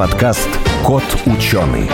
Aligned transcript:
подкаст 0.00 0.48
«Кот 0.82 1.02
ученый». 1.26 1.86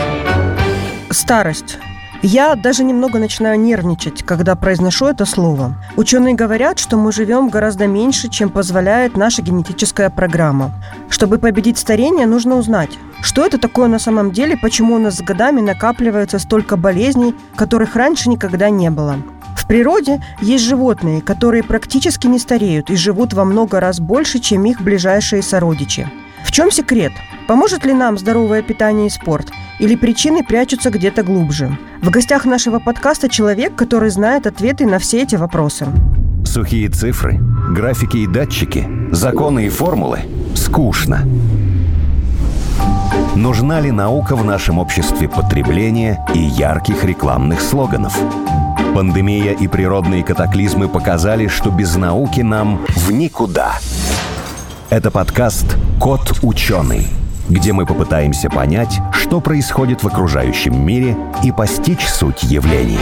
Старость. 1.10 1.78
Я 2.22 2.54
даже 2.54 2.84
немного 2.84 3.18
начинаю 3.18 3.58
нервничать, 3.58 4.22
когда 4.22 4.54
произношу 4.54 5.06
это 5.06 5.24
слово. 5.24 5.74
Ученые 5.96 6.36
говорят, 6.36 6.78
что 6.78 6.96
мы 6.96 7.10
живем 7.10 7.48
гораздо 7.48 7.88
меньше, 7.88 8.28
чем 8.28 8.50
позволяет 8.50 9.16
наша 9.16 9.42
генетическая 9.42 10.08
программа. 10.08 10.70
Чтобы 11.10 11.38
победить 11.38 11.78
старение, 11.78 12.26
нужно 12.26 12.54
узнать, 12.54 12.90
что 13.22 13.44
это 13.44 13.58
такое 13.58 13.88
на 13.88 13.98
самом 13.98 14.30
деле, 14.30 14.56
почему 14.56 14.94
у 14.94 14.98
нас 14.98 15.16
с 15.16 15.20
годами 15.20 15.60
накапливается 15.60 16.38
столько 16.38 16.76
болезней, 16.76 17.34
которых 17.56 17.96
раньше 17.96 18.28
никогда 18.28 18.70
не 18.70 18.88
было. 18.88 19.16
В 19.56 19.66
природе 19.66 20.22
есть 20.40 20.62
животные, 20.62 21.22
которые 21.22 21.64
практически 21.64 22.28
не 22.28 22.38
стареют 22.38 22.88
и 22.88 22.94
живут 22.94 23.32
во 23.32 23.44
много 23.44 23.80
раз 23.80 23.98
больше, 23.98 24.38
чем 24.38 24.64
их 24.64 24.80
ближайшие 24.80 25.42
сородичи. 25.42 26.08
В 26.46 26.52
чем 26.52 26.70
секрет? 26.70 27.12
Поможет 27.48 27.84
ли 27.84 27.92
нам 27.92 28.16
здоровое 28.16 28.62
питание 28.62 29.08
и 29.08 29.10
спорт? 29.10 29.48
Или 29.80 29.96
причины 29.96 30.44
прячутся 30.44 30.90
где-то 30.90 31.24
глубже? 31.24 31.76
В 32.00 32.10
гостях 32.10 32.44
нашего 32.44 32.78
подкаста 32.78 33.28
человек, 33.28 33.74
который 33.74 34.10
знает 34.10 34.46
ответы 34.46 34.86
на 34.86 35.00
все 35.00 35.22
эти 35.22 35.34
вопросы. 35.34 35.86
Сухие 36.44 36.88
цифры, 36.88 37.40
графики 37.70 38.18
и 38.18 38.28
датчики, 38.28 38.88
законы 39.10 39.66
и 39.66 39.68
формулы– 39.68 40.20
скучно. 40.54 41.28
Нужна 43.34 43.80
ли 43.80 43.90
наука 43.90 44.36
в 44.36 44.44
нашем 44.44 44.78
обществе 44.78 45.28
потребления 45.28 46.24
и 46.32 46.38
ярких 46.38 47.04
рекламных 47.04 47.60
слоганов? 47.60 48.16
Пандемия 48.94 49.52
и 49.52 49.66
природные 49.66 50.22
катаклизмы 50.22 50.88
показали, 50.88 51.48
что 51.48 51.70
без 51.70 51.96
науки 51.96 52.40
нам 52.40 52.86
в 52.86 53.10
никуда. 53.10 53.74
Это 54.88 55.10
подкаст 55.10 55.76
«Кот 56.00 56.38
ученый», 56.42 57.08
где 57.48 57.72
мы 57.72 57.86
попытаемся 57.86 58.48
понять, 58.48 59.00
что 59.12 59.40
происходит 59.40 60.04
в 60.04 60.06
окружающем 60.06 60.80
мире 60.86 61.16
и 61.42 61.50
постичь 61.50 62.06
суть 62.06 62.44
явлений. 62.44 63.00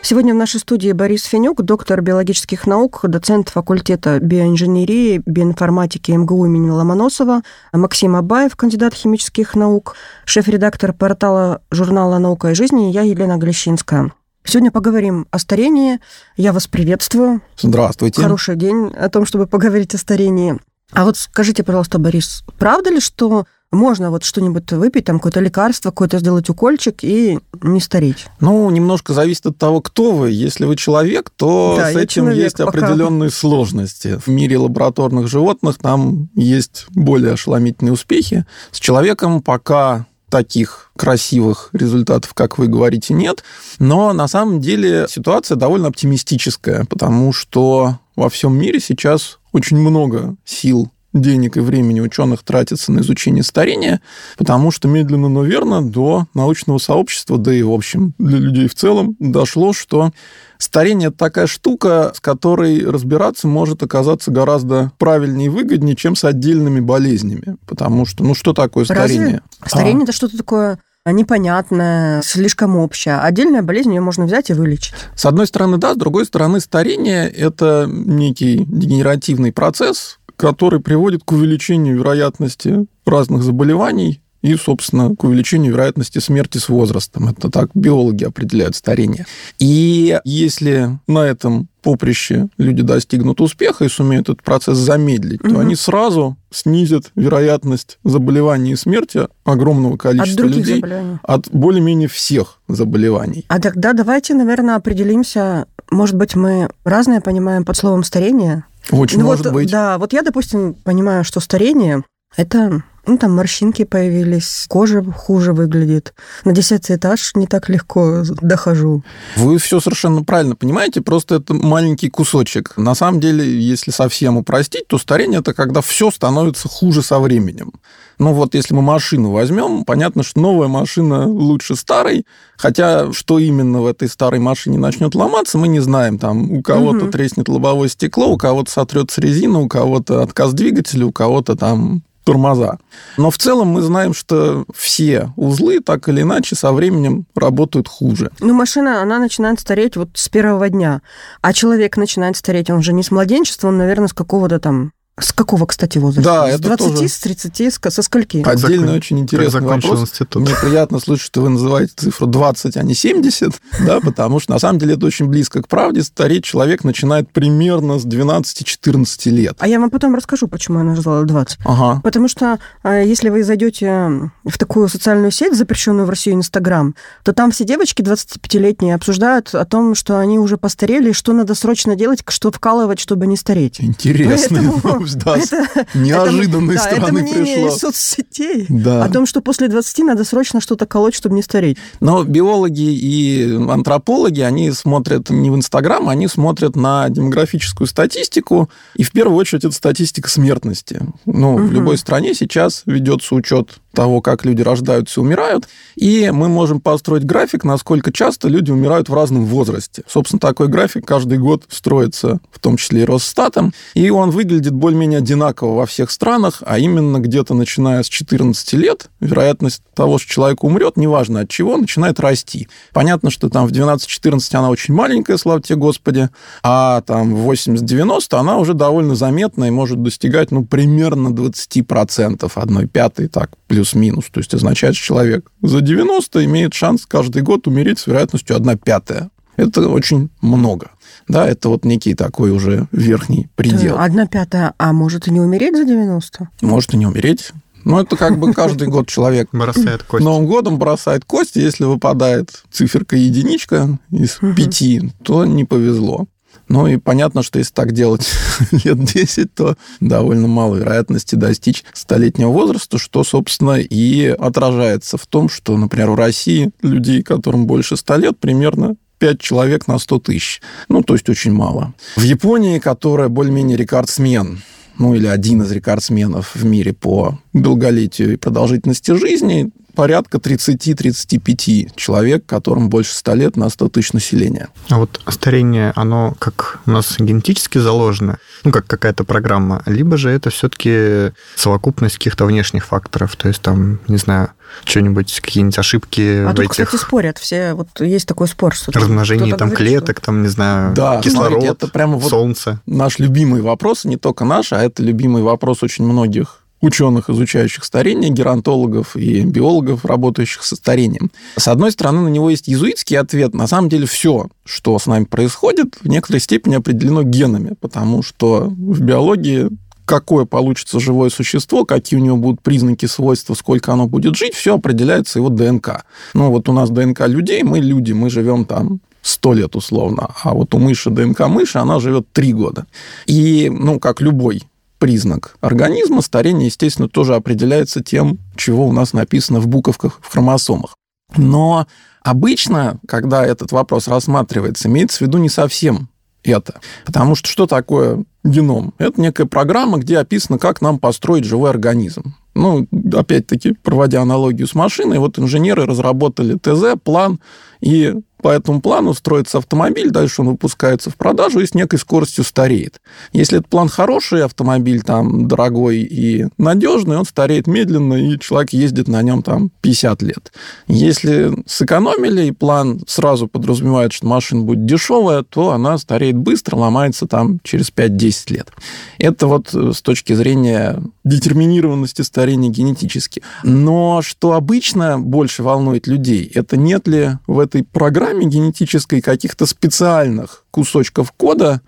Сегодня 0.00 0.32
в 0.32 0.36
нашей 0.36 0.60
студии 0.60 0.92
Борис 0.92 1.24
Фенюк, 1.24 1.62
доктор 1.62 2.02
биологических 2.02 2.68
наук, 2.68 3.00
доцент 3.02 3.48
факультета 3.48 4.20
биоинженерии, 4.20 5.22
биоинформатики 5.26 6.12
МГУ 6.12 6.46
имени 6.46 6.70
Ломоносова, 6.70 7.42
Максим 7.72 8.14
Абаев, 8.14 8.54
кандидат 8.54 8.94
химических 8.94 9.56
наук, 9.56 9.96
шеф-редактор 10.24 10.92
портала 10.92 11.62
журнала 11.72 12.18
«Наука 12.18 12.50
и 12.50 12.54
жизнь» 12.54 12.80
и 12.80 12.90
я, 12.92 13.02
Елена 13.02 13.38
Глещинская. 13.38 14.12
Сегодня 14.44 14.70
поговорим 14.70 15.26
о 15.30 15.38
старении. 15.38 16.00
Я 16.36 16.52
вас 16.52 16.66
приветствую. 16.66 17.42
Здравствуйте. 17.60 18.22
Хороший 18.22 18.56
день 18.56 18.88
о 18.88 19.08
том, 19.08 19.26
чтобы 19.26 19.46
поговорить 19.46 19.94
о 19.94 19.98
старении. 19.98 20.58
А 20.92 21.04
вот 21.04 21.16
скажите, 21.16 21.62
пожалуйста, 21.62 21.98
Борис, 21.98 22.42
правда 22.58 22.90
ли, 22.90 23.00
что 23.00 23.46
можно 23.70 24.10
вот 24.10 24.24
что-нибудь 24.24 24.72
выпить, 24.72 25.04
там 25.04 25.18
какое-то 25.18 25.38
лекарство, 25.38 25.90
какой-то 25.90 26.18
сделать 26.18 26.50
укольчик 26.50 27.04
и 27.04 27.38
не 27.62 27.80
стареть? 27.80 28.26
Ну, 28.40 28.68
немножко 28.70 29.14
зависит 29.14 29.46
от 29.46 29.58
того, 29.58 29.80
кто 29.80 30.10
вы. 30.10 30.30
Если 30.32 30.64
вы 30.64 30.74
человек, 30.74 31.30
то 31.30 31.76
да, 31.78 31.92
с 31.92 31.96
этим 31.96 32.24
человек, 32.24 32.42
есть 32.42 32.56
пока... 32.56 32.70
определенные 32.70 33.30
сложности. 33.30 34.18
В 34.18 34.26
мире 34.26 34.58
лабораторных 34.58 35.28
животных 35.28 35.78
там 35.78 36.28
есть 36.34 36.86
более 36.88 37.34
ошеломительные 37.34 37.92
успехи. 37.92 38.44
С 38.72 38.80
человеком 38.80 39.40
пока 39.40 40.06
таких 40.30 40.90
красивых 40.96 41.70
результатов, 41.72 42.34
как 42.34 42.58
вы 42.58 42.68
говорите, 42.68 43.14
нет. 43.14 43.42
Но 43.78 44.12
на 44.12 44.28
самом 44.28 44.60
деле 44.60 45.06
ситуация 45.08 45.56
довольно 45.56 45.88
оптимистическая, 45.88 46.84
потому 46.84 47.32
что 47.32 47.98
во 48.16 48.30
всем 48.30 48.56
мире 48.56 48.80
сейчас 48.80 49.38
очень 49.52 49.78
много 49.78 50.36
сил 50.44 50.90
денег 51.12 51.56
и 51.56 51.60
времени 51.60 52.00
ученых 52.00 52.42
тратится 52.42 52.92
на 52.92 53.00
изучение 53.00 53.42
старения, 53.42 54.00
потому 54.36 54.70
что 54.70 54.88
медленно, 54.88 55.28
но 55.28 55.42
верно 55.42 55.82
до 55.82 56.26
научного 56.34 56.78
сообщества, 56.78 57.38
да 57.38 57.52
и, 57.52 57.62
в 57.62 57.72
общем, 57.72 58.14
для 58.18 58.38
людей 58.38 58.68
в 58.68 58.74
целом 58.74 59.16
дошло, 59.18 59.72
что 59.72 60.12
старение– 60.58 61.08
это 61.10 61.18
такая 61.18 61.46
штука, 61.46 62.12
с 62.14 62.20
которой 62.20 62.84
разбираться 62.84 63.48
может 63.48 63.82
оказаться 63.82 64.30
гораздо 64.30 64.92
правильнее 64.98 65.46
и 65.46 65.50
выгоднее, 65.50 65.96
чем 65.96 66.14
с 66.14 66.24
отдельными 66.24 66.80
болезнями. 66.80 67.56
Потому 67.66 68.06
что, 68.06 68.22
ну, 68.24 68.34
что 68.34 68.52
такое 68.52 68.84
старение? 68.84 69.20
Разве 69.24 69.42
старение 69.66 70.00
а.– 70.00 70.02
это 70.04 70.12
что-то 70.12 70.36
такое 70.36 70.78
непонятная, 71.06 72.22
слишком 72.22 72.76
общая. 72.76 73.20
Отдельная 73.20 73.62
болезнь, 73.62 73.92
ее 73.92 74.00
можно 74.00 74.26
взять 74.26 74.50
и 74.50 74.52
вылечить. 74.52 74.94
С 75.16 75.24
одной 75.24 75.46
стороны, 75.46 75.78
да, 75.78 75.94
с 75.94 75.96
другой 75.96 76.26
стороны, 76.26 76.60
старение– 76.60 77.28
это 77.30 77.86
некий 77.88 78.64
дегенеративный 78.66 79.52
процесс, 79.52 80.18
который 80.40 80.80
приводит 80.80 81.22
к 81.22 81.32
увеличению 81.32 81.98
вероятности 81.98 82.86
разных 83.04 83.42
заболеваний 83.42 84.22
и, 84.40 84.54
собственно, 84.56 85.14
к 85.14 85.24
увеличению 85.24 85.72
вероятности 85.72 86.18
смерти 86.18 86.56
с 86.56 86.70
возрастом. 86.70 87.28
Это 87.28 87.50
так 87.50 87.68
биологи 87.74 88.24
определяют 88.24 88.74
старение. 88.74 89.26
И 89.58 90.18
если 90.24 90.98
на 91.06 91.26
этом 91.26 91.68
поприще 91.82 92.48
люди 92.58 92.82
достигнут 92.82 93.40
успеха 93.40 93.84
и 93.84 93.88
сумеют 93.88 94.28
этот 94.28 94.42
процесс 94.42 94.78
замедлить, 94.78 95.42
угу. 95.42 95.54
то 95.54 95.60
они 95.60 95.76
сразу 95.76 96.36
снизят 96.50 97.10
вероятность 97.14 97.98
заболеваний 98.04 98.72
и 98.72 98.76
смерти 98.76 99.28
огромного 99.44 99.96
количества 99.96 100.46
от 100.46 100.56
людей 100.56 100.82
от 101.22 101.48
более-менее 101.50 102.08
всех 102.08 102.60
заболеваний. 102.68 103.44
А 103.48 103.60
тогда 103.60 103.92
давайте, 103.92 104.34
наверное, 104.34 104.76
определимся, 104.76 105.66
может 105.90 106.16
быть, 106.16 106.34
мы 106.34 106.68
разное 106.84 107.20
понимаем 107.20 107.64
под 107.64 107.76
словом 107.76 108.04
старение. 108.04 108.64
Очень 108.90 109.20
ну 109.20 109.26
может 109.26 109.46
вот, 109.46 109.54
быть. 109.54 109.70
Да, 109.70 109.98
вот 109.98 110.12
я, 110.12 110.22
допустим, 110.22 110.74
понимаю, 110.74 111.24
что 111.24 111.40
старение– 111.40 112.02
это 112.36 112.82
ну, 113.06 113.18
там 113.18 113.34
морщинки 113.34 113.84
появились, 113.84 114.66
кожа 114.68 115.02
хуже 115.02 115.52
выглядит. 115.52 116.14
На 116.44 116.52
десятый 116.52 116.96
этаж 116.96 117.32
не 117.34 117.46
так 117.46 117.68
легко 117.68 118.22
дохожу. 118.42 119.02
Вы 119.36 119.58
все 119.58 119.80
совершенно 119.80 120.22
правильно 120.22 120.54
понимаете, 120.54 121.00
просто 121.00 121.36
это 121.36 121.54
маленький 121.54 122.10
кусочек. 122.10 122.76
На 122.76 122.94
самом 122.94 123.20
деле, 123.20 123.60
если 123.60 123.90
совсем 123.90 124.36
упростить, 124.36 124.86
то 124.86 124.98
старение 124.98 125.40
это 125.40 125.54
когда 125.54 125.80
все 125.80 126.10
становится 126.10 126.68
хуже 126.68 127.02
со 127.02 127.18
временем. 127.18 127.72
Ну 128.18 128.34
вот 128.34 128.54
если 128.54 128.74
мы 128.74 128.82
машину 128.82 129.30
возьмем, 129.30 129.84
понятно, 129.86 130.22
что 130.22 130.40
новая 130.40 130.68
машина 130.68 131.26
лучше 131.26 131.74
старой, 131.76 132.26
хотя 132.58 133.12
что 133.14 133.38
именно 133.38 133.80
в 133.80 133.86
этой 133.86 134.08
старой 134.08 134.40
машине 134.40 134.76
начнет 134.76 135.14
ломаться, 135.14 135.56
мы 135.56 135.68
не 135.68 135.80
знаем. 135.80 136.18
Там 136.18 136.52
у 136.52 136.60
кого-то 136.60 137.06
угу. 137.06 137.10
треснет 137.10 137.48
лобовое 137.48 137.88
стекло, 137.88 138.26
у 138.28 138.36
кого-то 138.36 138.70
сотрется 138.70 139.22
резина, 139.22 139.60
у 139.60 139.68
кого-то 139.68 140.22
отказ 140.22 140.52
двигателя, 140.52 141.06
у 141.06 141.12
кого-то 141.12 141.56
там 141.56 142.02
тормоза. 142.30 142.78
Но 143.16 143.30
в 143.30 143.38
целом 143.38 143.68
мы 143.68 143.82
знаем, 143.82 144.14
что 144.14 144.64
все 144.72 145.32
узлы 145.34 145.80
так 145.80 146.08
или 146.08 146.22
иначе 146.22 146.54
со 146.54 146.72
временем 146.72 147.26
работают 147.34 147.88
хуже. 147.88 148.30
Ну, 148.38 148.54
машина, 148.54 149.02
она 149.02 149.18
начинает 149.18 149.58
стареть 149.58 149.96
вот 149.96 150.10
с 150.14 150.28
первого 150.28 150.68
дня. 150.68 151.02
А 151.42 151.52
человек 151.52 151.96
начинает 151.96 152.36
стареть, 152.36 152.70
он 152.70 152.82
же 152.82 152.92
не 152.92 153.02
с 153.02 153.10
младенчества, 153.10 153.68
он, 153.68 153.78
наверное, 153.78 154.06
с 154.06 154.12
какого-то 154.12 154.60
там 154.60 154.92
с 155.20 155.32
какого, 155.32 155.66
кстати, 155.66 155.98
возраста? 155.98 156.30
Да, 156.30 156.50
с 156.50 156.54
это 156.54 156.62
20, 156.64 156.94
тоже... 156.94 157.08
с 157.08 157.18
30, 157.18 157.92
со 157.92 158.02
скольки? 158.02 158.42
Отдельно 158.46 158.94
очень 158.94 159.18
интересный 159.18 159.60
вопрос. 159.60 160.00
Институт. 160.00 160.42
Мне 160.42 160.54
приятно 160.60 160.98
слышать, 160.98 161.26
что 161.26 161.42
вы 161.42 161.50
называете 161.50 161.92
цифру 161.96 162.26
20, 162.26 162.76
а 162.76 162.82
не 162.82 162.94
70, 162.94 163.60
да, 163.86 164.00
потому 164.00 164.40
что 164.40 164.52
на 164.52 164.58
самом 164.58 164.78
деле 164.78 164.94
это 164.94 165.06
очень 165.06 165.26
близко 165.26 165.62
к 165.62 165.68
правде. 165.68 166.02
Стареть 166.02 166.44
человек 166.44 166.84
начинает 166.84 167.30
примерно 167.30 167.98
с 167.98 168.06
12-14 168.06 169.30
лет. 169.30 169.56
А 169.58 169.68
я 169.68 169.80
вам 169.80 169.90
потом 169.90 170.14
расскажу, 170.14 170.48
почему 170.48 170.78
я 170.78 170.84
назвала 170.84 171.22
20. 171.22 171.58
Ага. 171.64 172.00
Потому 172.02 172.28
что 172.28 172.58
а, 172.82 173.00
если 173.00 173.28
вы 173.28 173.42
зайдете 173.42 174.30
в 174.44 174.58
такую 174.58 174.88
социальную 174.88 175.30
сеть, 175.30 175.56
запрещенную 175.56 176.06
в 176.06 176.10
России 176.10 176.32
Инстаграм, 176.32 176.94
то 177.24 177.32
там 177.32 177.50
все 177.50 177.64
девочки 177.64 178.02
25-летние 178.02 178.94
обсуждают 178.94 179.54
о 179.54 179.64
том, 179.64 179.94
что 179.94 180.18
они 180.18 180.38
уже 180.38 180.56
постарели, 180.56 181.12
что 181.12 181.32
надо 181.32 181.54
срочно 181.54 181.96
делать, 181.96 182.22
что 182.28 182.50
вкалывать, 182.50 183.00
чтобы 183.00 183.26
не 183.26 183.36
стареть. 183.36 183.80
Интересно. 183.80 184.72
Поэтому 184.82 185.06
да, 185.14 185.36
это, 185.36 185.86
неожиданной 185.94 186.74
это, 186.74 186.84
страны 186.84 187.00
да, 187.00 187.06
это 187.06 187.12
мнение 187.12 187.54
пришло. 187.54 187.78
соцсетей 187.78 188.66
да. 188.68 189.04
о 189.04 189.08
том, 189.08 189.26
что 189.26 189.40
после 189.40 189.68
20 189.68 189.98
надо 189.98 190.24
срочно 190.24 190.60
что-то 190.60 190.86
колоть, 190.86 191.14
чтобы 191.14 191.34
не 191.34 191.42
стареть. 191.42 191.78
Но 192.00 192.24
биологи 192.24 192.92
и 192.92 193.54
антропологи, 193.54 194.40
они 194.40 194.70
смотрят 194.72 195.30
не 195.30 195.50
в 195.50 195.56
Инстаграм, 195.56 196.08
они 196.08 196.28
смотрят 196.28 196.76
на 196.76 197.08
демографическую 197.08 197.86
статистику, 197.86 198.70
и 198.96 199.02
в 199.02 199.12
первую 199.12 199.36
очередь 199.36 199.64
это 199.64 199.74
статистика 199.74 200.28
смертности. 200.28 201.00
Ну, 201.26 201.54
угу. 201.54 201.64
в 201.64 201.72
любой 201.72 201.98
стране 201.98 202.34
сейчас 202.34 202.82
ведется 202.86 203.34
учет 203.34 203.80
того, 203.92 204.20
как 204.20 204.44
люди 204.44 204.62
рождаются 204.62 205.20
и 205.20 205.22
умирают, 205.22 205.68
и 205.96 206.30
мы 206.32 206.48
можем 206.48 206.80
построить 206.80 207.24
график, 207.24 207.64
насколько 207.64 208.12
часто 208.12 208.48
люди 208.48 208.70
умирают 208.70 209.08
в 209.08 209.14
разном 209.14 209.46
возрасте. 209.46 210.02
Собственно, 210.06 210.40
такой 210.40 210.68
график 210.68 211.06
каждый 211.06 211.38
год 211.38 211.64
строится, 211.68 212.40
в 212.50 212.58
том 212.58 212.76
числе 212.76 213.02
и 213.02 213.04
Росстатом, 213.04 213.72
и 213.94 214.10
он 214.10 214.30
выглядит 214.30 214.72
более-менее 214.72 215.18
одинаково 215.18 215.74
во 215.74 215.86
всех 215.86 216.10
странах, 216.10 216.62
а 216.64 216.78
именно 216.78 217.18
где-то 217.18 217.54
начиная 217.54 218.02
с 218.02 218.08
14 218.08 218.72
лет 218.74 219.10
вероятность 219.20 219.82
того, 219.94 220.18
что 220.18 220.30
человек 220.30 220.64
умрет, 220.64 220.96
неважно 220.96 221.40
от 221.40 221.50
чего, 221.50 221.76
начинает 221.76 222.20
расти. 222.20 222.68
Понятно, 222.92 223.30
что 223.30 223.48
там 223.48 223.66
в 223.66 223.72
12-14 223.72 224.56
она 224.56 224.70
очень 224.70 224.94
маленькая, 224.94 225.36
слава 225.36 225.60
тебе 225.60 225.76
Господи, 225.76 226.28
а 226.62 227.00
там 227.02 227.34
в 227.34 227.50
80-90 227.50 228.36
она 228.36 228.58
уже 228.58 228.74
довольно 228.74 229.14
заметная 229.14 229.68
и 229.68 229.72
может 229.72 230.02
достигать, 230.02 230.50
ну, 230.50 230.64
примерно 230.64 231.28
20%, 231.28 232.50
одной 232.54 232.86
пятой, 232.86 233.28
так, 233.28 233.50
плюс-минус. 233.70 234.24
То 234.32 234.40
есть 234.40 234.52
означает, 234.52 234.96
что 234.96 235.06
человек 235.06 235.48
за 235.62 235.80
90 235.80 236.44
имеет 236.44 236.74
шанс 236.74 237.06
каждый 237.06 237.42
год 237.42 237.68
умереть 237.68 238.00
с 238.00 238.08
вероятностью 238.08 238.56
1 238.56 238.78
пятая. 238.78 239.30
Это 239.56 239.88
очень 239.88 240.28
много. 240.42 240.90
Да, 241.28 241.46
это 241.46 241.68
вот 241.68 241.84
некий 241.84 242.14
такой 242.14 242.50
уже 242.50 242.88
верхний 242.90 243.48
предел. 243.54 243.96
Одна 243.96 244.26
пятая, 244.26 244.74
а 244.76 244.92
может 244.92 245.28
и 245.28 245.30
не 245.30 245.40
умереть 245.40 245.76
за 245.76 245.84
90? 245.84 246.48
Может 246.62 246.94
и 246.94 246.96
не 246.96 247.06
умереть. 247.06 247.52
Ну, 247.84 248.00
это 248.00 248.16
как 248.16 248.40
бы 248.40 248.52
каждый 248.52 248.88
год 248.88 249.06
человек 249.06 249.50
бросает 249.52 250.02
кость. 250.02 250.24
Новым 250.24 250.46
годом 250.46 250.76
бросает 250.76 251.24
кость. 251.24 251.54
Если 251.54 251.84
выпадает 251.84 252.64
циферка 252.72 253.14
единичка 253.14 254.00
из 254.10 254.38
пяти, 254.56 255.12
то 255.22 255.44
не 255.44 255.64
повезло. 255.64 256.26
Ну 256.70 256.86
и 256.86 256.98
понятно, 256.98 257.42
что 257.42 257.58
если 257.58 257.74
так 257.74 257.90
делать 257.90 258.30
лет 258.84 259.04
10, 259.04 259.52
то 259.52 259.76
довольно 259.98 260.46
мало 260.46 260.76
вероятности 260.76 261.34
достичь 261.34 261.82
столетнего 261.92 262.50
возраста, 262.50 262.96
что, 262.96 263.24
собственно, 263.24 263.80
и 263.80 264.26
отражается 264.28 265.18
в 265.18 265.26
том, 265.26 265.48
что, 265.48 265.76
например, 265.76 266.10
у 266.10 266.14
России 266.14 266.70
людей, 266.80 267.24
которым 267.24 267.66
больше 267.66 267.96
100 267.96 268.16
лет, 268.18 268.38
примерно 268.38 268.94
5 269.18 269.40
человек 269.40 269.88
на 269.88 269.98
100 269.98 270.20
тысяч. 270.20 270.62
Ну, 270.88 271.02
то 271.02 271.14
есть 271.14 271.28
очень 271.28 271.52
мало. 271.52 271.92
В 272.14 272.22
Японии, 272.22 272.78
которая 272.78 273.28
более-менее 273.28 273.76
рекордсмен, 273.76 274.62
ну 274.96 275.14
или 275.16 275.26
один 275.26 275.62
из 275.62 275.72
рекордсменов 275.72 276.54
в 276.54 276.64
мире 276.64 276.92
по 276.92 277.36
долголетию 277.52 278.34
и 278.34 278.36
продолжительности 278.36 279.10
жизни, 279.18 279.72
порядка 279.94 280.38
30-35 280.38 281.92
человек, 281.96 282.46
которым 282.46 282.88
больше 282.88 283.14
100 283.14 283.34
лет 283.34 283.56
на 283.56 283.68
100 283.68 283.88
тысяч 283.88 284.12
населения. 284.12 284.68
А 284.88 284.98
вот 284.98 285.20
старение, 285.28 285.92
оно 285.96 286.34
как 286.38 286.80
у 286.86 286.90
нас 286.90 287.16
генетически 287.18 287.78
заложено, 287.78 288.38
ну, 288.64 288.72
как 288.72 288.86
какая-то 288.86 289.24
программа, 289.24 289.82
либо 289.86 290.16
же 290.16 290.30
это 290.30 290.50
все-таки 290.50 291.32
совокупность 291.56 292.16
каких-то 292.16 292.44
внешних 292.44 292.86
факторов, 292.86 293.36
то 293.36 293.48
есть 293.48 293.62
там, 293.62 294.00
не 294.08 294.16
знаю, 294.16 294.50
что-нибудь, 294.84 295.40
какие-нибудь 295.40 295.78
ошибки 295.78 296.44
а 296.44 296.50
в 296.50 296.54
тут, 296.54 296.66
этих... 296.66 296.86
кстати, 296.88 297.00
спорят 297.00 297.38
все. 297.38 297.74
Вот 297.74 297.88
есть 298.00 298.26
такой 298.26 298.48
спор, 298.48 298.74
что 298.74 298.92
размножение 298.92 299.56
там 299.56 299.70
говорит, 299.70 299.90
клеток, 299.90 300.18
что... 300.18 300.26
там, 300.26 300.42
не 300.42 300.48
знаю, 300.48 300.94
да, 300.94 301.20
кислород, 301.20 301.52
смотрите, 301.52 301.72
это 301.72 301.88
прямо 301.88 302.16
вот 302.16 302.30
солнце. 302.30 302.80
Наш 302.86 303.18
любимый 303.18 303.62
вопрос, 303.62 304.04
не 304.04 304.16
только 304.16 304.44
наш, 304.44 304.72
а 304.72 304.82
это 304.82 305.02
любимый 305.02 305.42
вопрос 305.42 305.82
очень 305.82 306.04
многих 306.04 306.59
ученых, 306.80 307.28
изучающих 307.28 307.84
старение, 307.84 308.30
геронтологов 308.30 309.16
и 309.16 309.42
биологов, 309.42 310.04
работающих 310.04 310.62
со 310.62 310.76
старением. 310.76 311.30
С 311.56 311.68
одной 311.68 311.92
стороны, 311.92 312.22
на 312.22 312.28
него 312.28 312.50
есть 312.50 312.68
езуитский 312.68 313.18
ответ. 313.18 313.54
На 313.54 313.66
самом 313.66 313.88
деле 313.88 314.06
все, 314.06 314.48
что 314.64 314.98
с 314.98 315.06
нами 315.06 315.24
происходит, 315.24 315.96
в 316.00 316.08
некоторой 316.08 316.40
степени 316.40 316.74
определено 316.74 317.22
генами, 317.22 317.74
потому 317.80 318.22
что 318.22 318.64
в 318.64 319.00
биологии 319.00 319.68
какое 320.10 320.44
получится 320.44 320.98
живое 320.98 321.30
существо, 321.30 321.84
какие 321.84 322.18
у 322.18 322.22
него 322.22 322.36
будут 322.36 322.62
признаки, 322.62 323.06
свойства, 323.06 323.54
сколько 323.54 323.92
оно 323.92 324.08
будет 324.08 324.34
жить, 324.34 324.54
все 324.54 324.74
определяется 324.74 325.38
его 325.38 325.50
ДНК. 325.50 326.04
Ну, 326.34 326.50
вот 326.50 326.68
у 326.68 326.72
нас 326.72 326.90
ДНК 326.90 327.28
людей, 327.28 327.62
мы 327.62 327.78
люди, 327.78 328.10
мы 328.10 328.28
живем 328.28 328.64
там 328.64 328.98
сто 329.22 329.52
лет 329.52 329.76
условно, 329.76 330.30
а 330.42 330.52
вот 330.52 330.74
у 330.74 330.78
мыши 330.78 331.10
ДНК 331.10 331.46
мыши, 331.46 331.78
она 331.78 332.00
живет 332.00 332.26
три 332.32 332.52
года. 332.52 332.86
И, 333.26 333.70
ну, 333.70 334.00
как 334.00 334.20
любой 334.20 334.64
признак 335.00 335.56
организма, 335.60 336.22
старение, 336.22 336.66
естественно, 336.66 337.08
тоже 337.08 337.34
определяется 337.34 338.04
тем, 338.04 338.38
чего 338.54 338.86
у 338.86 338.92
нас 338.92 339.12
написано 339.12 339.58
в 339.58 339.66
буковках 339.66 340.20
в 340.22 340.30
хромосомах. 340.30 340.94
Но 341.36 341.86
обычно, 342.22 343.00
когда 343.08 343.44
этот 343.44 343.72
вопрос 343.72 344.06
рассматривается, 344.06 344.88
имеется 344.88 345.18
в 345.18 345.20
виду 345.22 345.38
не 345.38 345.48
совсем 345.48 346.08
это. 346.44 346.80
Потому 347.04 347.34
что 347.34 347.48
что 347.48 347.66
такое 347.66 348.24
геном? 348.44 348.94
Это 348.98 349.20
некая 349.20 349.46
программа, 349.46 349.98
где 349.98 350.18
описано, 350.18 350.58
как 350.58 350.80
нам 350.80 350.98
построить 350.98 351.44
живой 351.44 351.70
организм. 351.70 352.34
Ну, 352.54 352.86
опять-таки, 353.12 353.72
проводя 353.72 354.22
аналогию 354.22 354.66
с 354.66 354.74
машиной, 354.74 355.18
вот 355.18 355.38
инженеры 355.38 355.86
разработали 355.86 356.58
ТЗ, 356.58 356.98
план, 357.02 357.38
и 357.80 358.14
по 358.42 358.48
этому 358.48 358.80
плану 358.80 359.14
строится 359.14 359.58
автомобиль, 359.58 360.10
дальше 360.10 360.40
он 360.40 360.48
выпускается 360.48 361.10
в 361.10 361.16
продажу 361.16 361.60
и 361.60 361.66
с 361.66 361.74
некой 361.74 361.98
скоростью 361.98 362.44
стареет. 362.44 363.00
Если 363.32 363.58
этот 363.58 363.68
план 363.68 363.88
хороший, 363.88 364.44
автомобиль 364.44 365.02
там 365.02 365.46
дорогой 365.46 365.98
и 365.98 366.46
надежный, 366.56 367.18
он 367.18 367.24
стареет 367.24 367.66
медленно, 367.66 368.14
и 368.14 368.38
человек 368.38 368.72
ездит 368.72 369.08
на 369.08 369.22
нем 369.22 369.42
там 369.42 369.70
50 369.82 370.22
лет. 370.22 370.52
Если 370.86 371.52
сэкономили, 371.66 372.46
и 372.46 372.52
план 372.52 373.00
сразу 373.06 373.46
подразумевает, 373.46 374.12
что 374.12 374.26
машина 374.26 374.62
будет 374.62 374.86
дешевая, 374.86 375.42
то 375.42 375.70
она 375.70 375.98
стареет 375.98 376.36
быстро, 376.36 376.76
ломается 376.76 377.26
там 377.26 377.60
через 377.62 377.92
5-10 377.92 378.29
лет. 378.50 378.70
Это 379.18 379.46
вот 379.46 379.74
э, 379.74 379.92
с 379.94 380.02
точки 380.02 380.32
зрения 380.32 381.02
детерминированности 381.24 382.22
старения 382.22 382.70
генетически. 382.70 383.42
Но 383.62 384.22
что 384.22 384.52
обычно 384.52 385.18
больше 385.18 385.62
волнует 385.62 386.06
людей, 386.06 386.50
это 386.54 386.76
нет 386.76 387.06
ли 387.08 387.32
в 387.46 387.58
этой 387.58 387.84
программе 387.84 388.46
генетической 388.46 389.20
каких-то 389.20 389.66
специальных 389.66 390.64
кусочков 390.70 391.32
кода, 391.32 391.80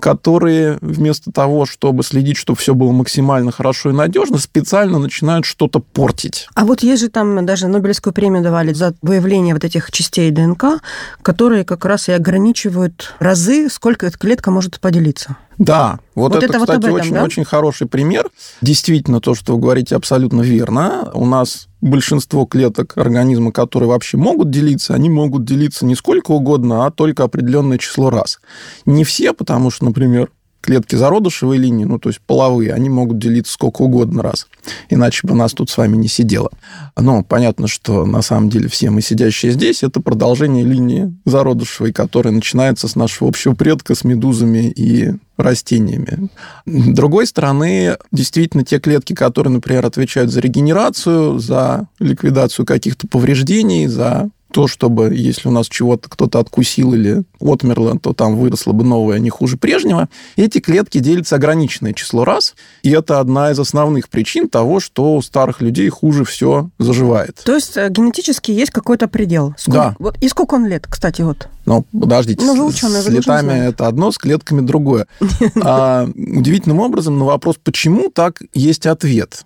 которые 0.00 0.78
вместо 0.80 1.30
того, 1.30 1.66
чтобы 1.66 2.02
следить, 2.02 2.36
чтобы 2.36 2.58
все 2.58 2.74
было 2.74 2.90
максимально 2.90 3.52
хорошо 3.52 3.90
и 3.90 3.92
надежно, 3.92 4.38
специально 4.38 4.98
начинают 4.98 5.44
что-то 5.44 5.78
портить. 5.78 6.48
А 6.54 6.64
вот 6.64 6.82
есть 6.82 7.02
же 7.02 7.08
там 7.08 7.46
даже 7.46 7.68
Нобелевскую 7.68 8.12
премию 8.12 8.42
давали 8.42 8.72
за 8.72 8.94
выявление 9.02 9.54
вот 9.54 9.64
этих 9.64 9.92
частей 9.92 10.30
ДНК, 10.30 10.80
которые 11.22 11.64
как 11.64 11.84
раз 11.84 12.08
и 12.08 12.12
ограничивают 12.12 13.14
разы, 13.20 13.68
сколько 13.68 14.06
эта 14.06 14.18
клетка 14.18 14.50
может 14.50 14.80
поделиться. 14.80 15.36
Да, 15.60 15.98
вот, 16.14 16.32
вот 16.32 16.42
это, 16.42 16.56
это, 16.56 16.60
кстати, 16.60 16.76
вот 16.76 16.84
этом, 16.86 16.94
очень, 16.94 17.12
да? 17.12 17.22
очень 17.22 17.44
хороший 17.44 17.86
пример. 17.86 18.30
Действительно, 18.62 19.20
то, 19.20 19.34
что 19.34 19.54
вы 19.54 19.60
говорите, 19.60 19.94
абсолютно 19.94 20.40
верно. 20.40 21.10
У 21.12 21.26
нас 21.26 21.68
большинство 21.82 22.46
клеток 22.46 22.96
организма, 22.96 23.52
которые 23.52 23.90
вообще 23.90 24.16
могут 24.16 24.50
делиться, 24.50 24.94
они 24.94 25.10
могут 25.10 25.44
делиться 25.44 25.84
не 25.84 25.94
сколько 25.94 26.30
угодно, 26.30 26.86
а 26.86 26.90
только 26.90 27.24
определенное 27.24 27.76
число 27.76 28.08
раз. 28.08 28.40
Не 28.86 29.04
все, 29.04 29.34
потому 29.34 29.70
что, 29.70 29.84
например, 29.84 30.30
клетки 30.60 30.94
зародышевой 30.94 31.58
линии, 31.58 31.84
ну, 31.84 31.98
то 31.98 32.08
есть 32.08 32.20
половые, 32.26 32.72
они 32.72 32.88
могут 32.88 33.18
делиться 33.18 33.52
сколько 33.52 33.82
угодно 33.82 34.22
раз. 34.22 34.46
Иначе 34.88 35.26
бы 35.26 35.34
нас 35.34 35.52
тут 35.52 35.70
с 35.70 35.76
вами 35.76 35.96
не 35.96 36.08
сидело. 36.08 36.50
Но 36.96 37.22
понятно, 37.22 37.66
что 37.66 38.04
на 38.04 38.22
самом 38.22 38.50
деле 38.50 38.68
все 38.68 38.90
мы, 38.90 39.00
сидящие 39.00 39.52
здесь, 39.52 39.82
это 39.82 40.00
продолжение 40.00 40.64
линии 40.64 41.14
зародышевой, 41.24 41.92
которая 41.92 42.32
начинается 42.32 42.88
с 42.88 42.96
нашего 42.96 43.28
общего 43.28 43.54
предка, 43.54 43.94
с 43.94 44.04
медузами 44.04 44.70
и 44.70 45.12
растениями. 45.36 46.28
С 46.66 46.94
другой 46.94 47.26
стороны, 47.26 47.96
действительно, 48.12 48.64
те 48.64 48.78
клетки, 48.78 49.14
которые, 49.14 49.52
например, 49.52 49.86
отвечают 49.86 50.30
за 50.30 50.40
регенерацию, 50.40 51.38
за 51.38 51.88
ликвидацию 51.98 52.66
каких-то 52.66 53.06
повреждений, 53.06 53.86
за 53.86 54.28
то, 54.52 54.66
чтобы 54.66 55.14
если 55.14 55.48
у 55.48 55.50
нас 55.50 55.68
чего-то 55.68 56.08
кто-то 56.08 56.38
откусил 56.38 56.94
или 56.94 57.22
отмерло, 57.40 57.98
то 57.98 58.12
там 58.12 58.36
выросло 58.36 58.72
бы 58.72 58.84
новое 58.84 59.18
не 59.18 59.30
хуже 59.30 59.56
прежнего. 59.56 60.08
Эти 60.36 60.60
клетки 60.60 60.98
делятся 60.98 61.36
ограниченное 61.36 61.92
число 61.92 62.24
раз, 62.24 62.54
и 62.82 62.90
это 62.90 63.20
одна 63.20 63.50
из 63.50 63.58
основных 63.58 64.08
причин 64.08 64.48
того, 64.48 64.80
что 64.80 65.14
у 65.14 65.22
старых 65.22 65.60
людей 65.60 65.88
хуже 65.88 66.24
все 66.24 66.70
заживает. 66.78 67.40
То 67.44 67.54
есть 67.54 67.76
э, 67.76 67.88
генетически 67.90 68.50
есть 68.50 68.70
какой-то 68.70 69.08
предел? 69.08 69.54
Сколько, 69.56 69.78
да. 69.78 69.96
Вот, 69.98 70.16
и 70.20 70.28
сколько 70.28 70.54
он 70.54 70.66
лет, 70.66 70.86
кстати, 70.88 71.22
вот? 71.22 71.48
Ну, 71.66 71.84
подождите, 71.92 72.44
ну, 72.44 72.56
вы 72.56 72.66
ученые, 72.66 73.02
с, 73.02 73.06
вы 73.06 73.12
с 73.12 73.14
летами 73.14 73.68
это 73.68 73.86
одно, 73.86 74.10
с 74.10 74.18
клетками 74.18 74.60
другое. 74.60 75.06
А, 75.62 76.08
удивительным 76.16 76.80
образом 76.80 77.18
на 77.18 77.24
вопрос, 77.26 77.56
почему 77.62 78.10
так, 78.10 78.40
есть 78.54 78.86
ответ. 78.86 79.44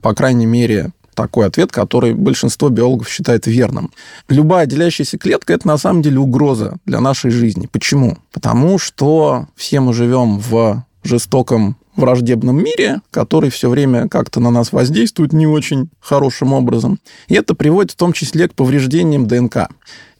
По 0.00 0.14
крайней 0.14 0.46
мере, 0.46 0.92
такой 1.22 1.46
ответ, 1.46 1.70
который 1.70 2.14
большинство 2.14 2.70
биологов 2.70 3.08
считает 3.08 3.46
верным. 3.46 3.90
Любая 4.28 4.66
делящаяся 4.66 5.18
клетка– 5.18 5.52
это 5.54 5.68
на 5.68 5.76
самом 5.76 6.02
деле 6.02 6.18
угроза 6.18 6.78
для 6.86 7.00
нашей 7.00 7.30
жизни. 7.30 7.68
Почему? 7.70 8.16
Потому 8.32 8.78
что 8.78 9.46
все 9.54 9.80
мы 9.80 9.92
живем 9.92 10.38
в 10.38 10.84
жестоком 11.04 11.76
враждебном 12.00 12.56
мире, 12.62 13.00
который 13.10 13.50
все 13.50 13.70
время 13.70 14.08
как-то 14.08 14.40
на 14.40 14.50
нас 14.50 14.72
воздействует 14.72 15.32
не 15.32 15.46
очень 15.46 15.90
хорошим 16.00 16.52
образом. 16.52 16.98
И 17.28 17.34
это 17.34 17.54
приводит 17.54 17.92
в 17.92 17.96
том 17.96 18.12
числе 18.12 18.48
к 18.48 18.54
повреждениям 18.54 19.26
ДНК. 19.26 19.68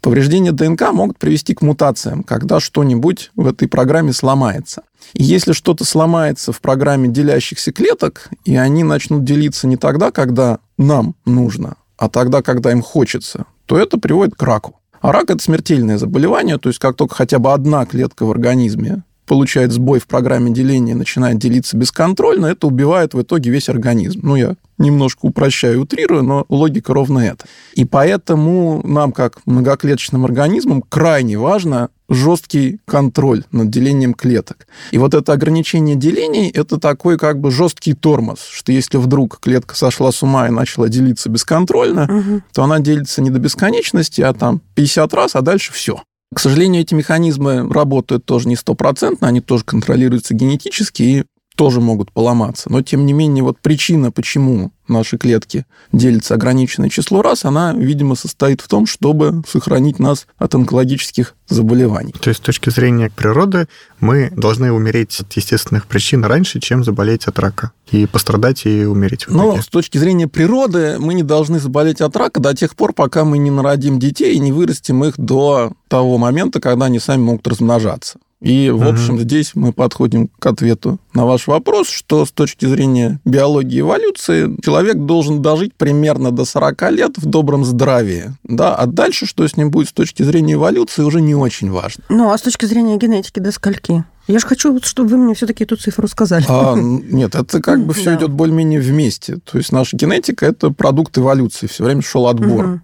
Повреждения 0.00 0.52
ДНК 0.52 0.92
могут 0.92 1.18
привести 1.18 1.54
к 1.54 1.60
мутациям, 1.60 2.22
когда 2.22 2.58
что-нибудь 2.58 3.32
в 3.36 3.46
этой 3.46 3.68
программе 3.68 4.12
сломается. 4.12 4.82
И 5.12 5.22
если 5.22 5.52
что-то 5.52 5.84
сломается 5.84 6.52
в 6.52 6.60
программе 6.60 7.08
делящихся 7.08 7.72
клеток, 7.72 8.30
и 8.44 8.56
они 8.56 8.82
начнут 8.82 9.24
делиться 9.24 9.66
не 9.66 9.76
тогда, 9.76 10.10
когда 10.10 10.58
нам 10.78 11.16
нужно, 11.26 11.76
а 11.98 12.08
тогда, 12.08 12.40
когда 12.40 12.72
им 12.72 12.80
хочется, 12.80 13.44
то 13.66 13.78
это 13.78 13.98
приводит 13.98 14.36
к 14.36 14.42
раку. 14.42 14.80
А 15.00 15.12
рак– 15.12 15.24
это 15.30 15.42
смертельное 15.42 15.98
заболевание, 15.98 16.58
то 16.58 16.68
есть 16.68 16.78
как 16.78 16.96
только 16.96 17.14
хотя 17.14 17.38
бы 17.38 17.52
одна 17.52 17.84
клетка 17.86 18.24
в 18.24 18.30
организме 18.30 19.02
получает 19.30 19.70
сбой 19.70 20.00
в 20.00 20.08
программе 20.08 20.50
деления, 20.50 20.96
начинает 20.96 21.38
делиться 21.38 21.76
бесконтрольно, 21.76 22.46
это 22.46 22.66
убивает 22.66 23.14
в 23.14 23.22
итоге 23.22 23.52
весь 23.52 23.68
организм. 23.68 24.18
Ну, 24.24 24.34
я 24.34 24.56
немножко 24.76 25.20
упрощаю, 25.26 25.82
утрирую, 25.82 26.24
но 26.24 26.46
логика 26.48 26.92
ровно 26.92 27.20
это. 27.20 27.44
И 27.74 27.84
поэтому 27.84 28.80
нам, 28.84 29.12
как 29.12 29.38
многоклеточным 29.46 30.24
организмам, 30.24 30.82
крайне 30.82 31.38
важно 31.38 31.90
жесткий 32.08 32.80
контроль 32.86 33.44
над 33.52 33.70
делением 33.70 34.14
клеток. 34.14 34.66
И 34.90 34.98
вот 34.98 35.14
это 35.14 35.32
ограничение 35.32 35.94
делений– 35.94 36.50
это 36.54 36.80
такой 36.80 37.16
как 37.16 37.38
бы 37.38 37.52
жесткий 37.52 37.94
тормоз, 37.94 38.40
что 38.50 38.72
если 38.72 38.96
вдруг 38.96 39.38
клетка 39.38 39.76
сошла 39.76 40.10
с 40.10 40.24
ума 40.24 40.48
и 40.48 40.50
начала 40.50 40.88
делиться 40.88 41.28
бесконтрольно, 41.28 42.02
угу. 42.02 42.42
то 42.52 42.64
она 42.64 42.80
делится 42.80 43.22
не 43.22 43.30
до 43.30 43.38
бесконечности, 43.38 44.22
а 44.22 44.32
там 44.32 44.60
50 44.74 45.14
раз, 45.14 45.36
а 45.36 45.40
дальше 45.40 45.72
все. 45.72 46.02
К 46.32 46.38
сожалению, 46.38 46.82
эти 46.82 46.94
механизмы 46.94 47.68
работают 47.72 48.24
тоже 48.24 48.48
не 48.48 48.54
стопроцентно, 48.54 49.28
они 49.28 49.40
тоже 49.40 49.64
контролируются 49.64 50.34
генетически 50.34 51.02
и 51.02 51.24
тоже 51.60 51.82
могут 51.82 52.10
поломаться. 52.10 52.72
Но, 52.72 52.80
тем 52.80 53.04
не 53.04 53.12
менее, 53.12 53.44
вот 53.44 53.58
причина, 53.60 54.10
почему 54.10 54.72
наши 54.88 55.18
клетки 55.18 55.66
делятся 55.92 56.32
ограниченное 56.32 56.88
число 56.88 57.20
раз, 57.20 57.44
она, 57.44 57.74
видимо, 57.74 58.14
состоит 58.14 58.62
в 58.62 58.68
том, 58.68 58.86
чтобы 58.86 59.42
сохранить 59.46 59.98
нас 59.98 60.26
от 60.38 60.54
онкологических 60.54 61.34
заболеваний. 61.48 62.14
То 62.18 62.30
есть, 62.30 62.40
с 62.40 62.42
точки 62.42 62.70
зрения 62.70 63.12
природы, 63.14 63.68
мы 64.00 64.30
должны 64.34 64.72
умереть 64.72 65.20
от 65.20 65.30
естественных 65.34 65.86
причин 65.86 66.24
раньше, 66.24 66.60
чем 66.60 66.82
заболеть 66.82 67.26
от 67.26 67.38
рака. 67.38 67.72
И 67.90 68.06
пострадать 68.06 68.64
и 68.64 68.86
умереть. 68.86 69.26
Но 69.28 69.60
с 69.60 69.68
точки 69.68 69.98
зрения 69.98 70.28
природы 70.28 70.96
мы 70.98 71.12
не 71.12 71.22
должны 71.22 71.60
заболеть 71.60 72.00
от 72.00 72.16
рака 72.16 72.40
до 72.40 72.56
тех 72.56 72.74
пор, 72.74 72.94
пока 72.94 73.26
мы 73.26 73.36
не 73.36 73.50
народим 73.50 73.98
детей 73.98 74.34
и 74.34 74.38
не 74.38 74.50
вырастим 74.50 75.04
их 75.04 75.18
до 75.18 75.74
того 75.88 76.16
момента, 76.16 76.58
когда 76.58 76.86
они 76.86 77.00
сами 77.00 77.20
могут 77.20 77.46
размножаться. 77.46 78.18
И, 78.40 78.70
в 78.70 78.88
общем, 78.88 79.14
угу. 79.14 79.22
здесь 79.22 79.52
мы 79.54 79.72
подходим 79.72 80.28
к 80.38 80.46
ответу 80.46 80.98
на 81.12 81.26
ваш 81.26 81.46
вопрос, 81.46 81.88
что 81.88 82.24
с 82.24 82.32
точки 82.32 82.64
зрения 82.64 83.20
биологии 83.26 83.76
и 83.76 83.80
эволюции 83.80 84.56
человек 84.62 84.96
должен 84.96 85.42
дожить 85.42 85.74
примерно 85.74 86.30
до 86.30 86.46
40 86.46 86.90
лет 86.92 87.18
в 87.18 87.26
добром 87.26 87.64
здравии. 87.64 88.32
Да? 88.44 88.74
А 88.74 88.86
дальше, 88.86 89.26
что 89.26 89.46
с 89.46 89.56
ним 89.56 89.70
будет 89.70 89.88
с 89.88 89.92
точки 89.92 90.22
зрения 90.22 90.54
эволюции, 90.54 91.02
уже 91.02 91.20
не 91.20 91.34
очень 91.34 91.70
важно. 91.70 92.04
Ну, 92.08 92.30
а 92.30 92.38
с 92.38 92.42
точки 92.42 92.64
зрения 92.64 92.96
генетики 92.96 93.40
до 93.40 93.52
скольки? 93.52 94.04
Я 94.26 94.38
же 94.38 94.46
хочу, 94.46 94.78
чтобы 94.82 95.10
вы 95.10 95.16
мне 95.16 95.34
все-таки 95.34 95.64
эту 95.64 95.76
цифру 95.76 96.06
сказали. 96.08 96.44
А, 96.48 96.74
нет, 96.76 97.34
это 97.34 97.60
как 97.60 97.84
бы 97.84 97.92
все 97.94 98.14
идет 98.14 98.30
более-менее 98.30 98.80
вместе. 98.80 99.38
То 99.38 99.58
есть 99.58 99.72
наша 99.72 99.96
генетика 99.96 100.46
это 100.46 100.70
продукт 100.70 101.18
эволюции, 101.18 101.66
все 101.66 101.84
время 101.84 102.00
шел 102.00 102.26
отбор. 102.26 102.64
Угу. 102.64 102.80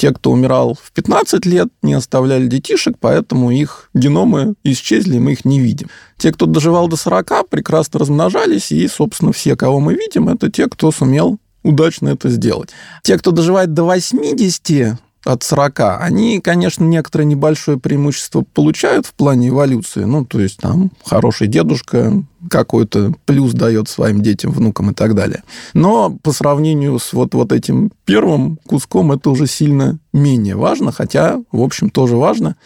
Те, 0.00 0.14
кто 0.14 0.30
умирал 0.32 0.78
в 0.82 0.92
15 0.92 1.44
лет, 1.44 1.68
не 1.82 1.92
оставляли 1.92 2.46
детишек, 2.46 2.96
поэтому 2.98 3.50
их 3.50 3.90
геномы 3.92 4.54
исчезли, 4.64 5.18
мы 5.18 5.32
их 5.32 5.44
не 5.44 5.60
видим. 5.60 5.90
Те, 6.16 6.32
кто 6.32 6.46
доживал 6.46 6.88
до 6.88 6.96
40, 6.96 7.50
прекрасно 7.50 8.00
размножались, 8.00 8.72
и, 8.72 8.88
собственно, 8.88 9.34
все, 9.34 9.56
кого 9.56 9.78
мы 9.78 9.92
видим, 9.92 10.30
это 10.30 10.50
те, 10.50 10.68
кто 10.68 10.90
сумел 10.90 11.38
удачно 11.62 12.08
это 12.08 12.30
сделать. 12.30 12.70
Те, 13.02 13.18
кто 13.18 13.30
доживает 13.30 13.74
до 13.74 13.84
80, 13.84 14.96
от 15.24 15.42
40, 15.42 16.00
они, 16.00 16.40
конечно, 16.40 16.84
некоторое 16.84 17.24
небольшое 17.24 17.78
преимущество 17.78 18.42
получают 18.42 19.06
в 19.06 19.12
плане 19.12 19.48
эволюции. 19.48 20.04
Ну, 20.04 20.24
то 20.24 20.40
есть 20.40 20.58
там 20.58 20.90
хороший 21.04 21.46
дедушка 21.46 22.24
какой-то 22.48 23.12
плюс 23.26 23.52
дает 23.52 23.88
своим 23.88 24.22
детям, 24.22 24.50
внукам 24.50 24.90
и 24.90 24.94
так 24.94 25.14
далее. 25.14 25.42
Но 25.74 26.16
по 26.22 26.32
сравнению 26.32 26.98
с 26.98 27.12
вот, 27.12 27.34
вот 27.34 27.52
этим 27.52 27.92
первым 28.06 28.58
куском 28.66 29.12
это 29.12 29.28
уже 29.28 29.46
сильно 29.46 29.98
менее 30.14 30.56
важно, 30.56 30.90
хотя, 30.90 31.38
в 31.52 31.60
общем, 31.60 31.90
тоже 31.90 32.16
важно. 32.16 32.56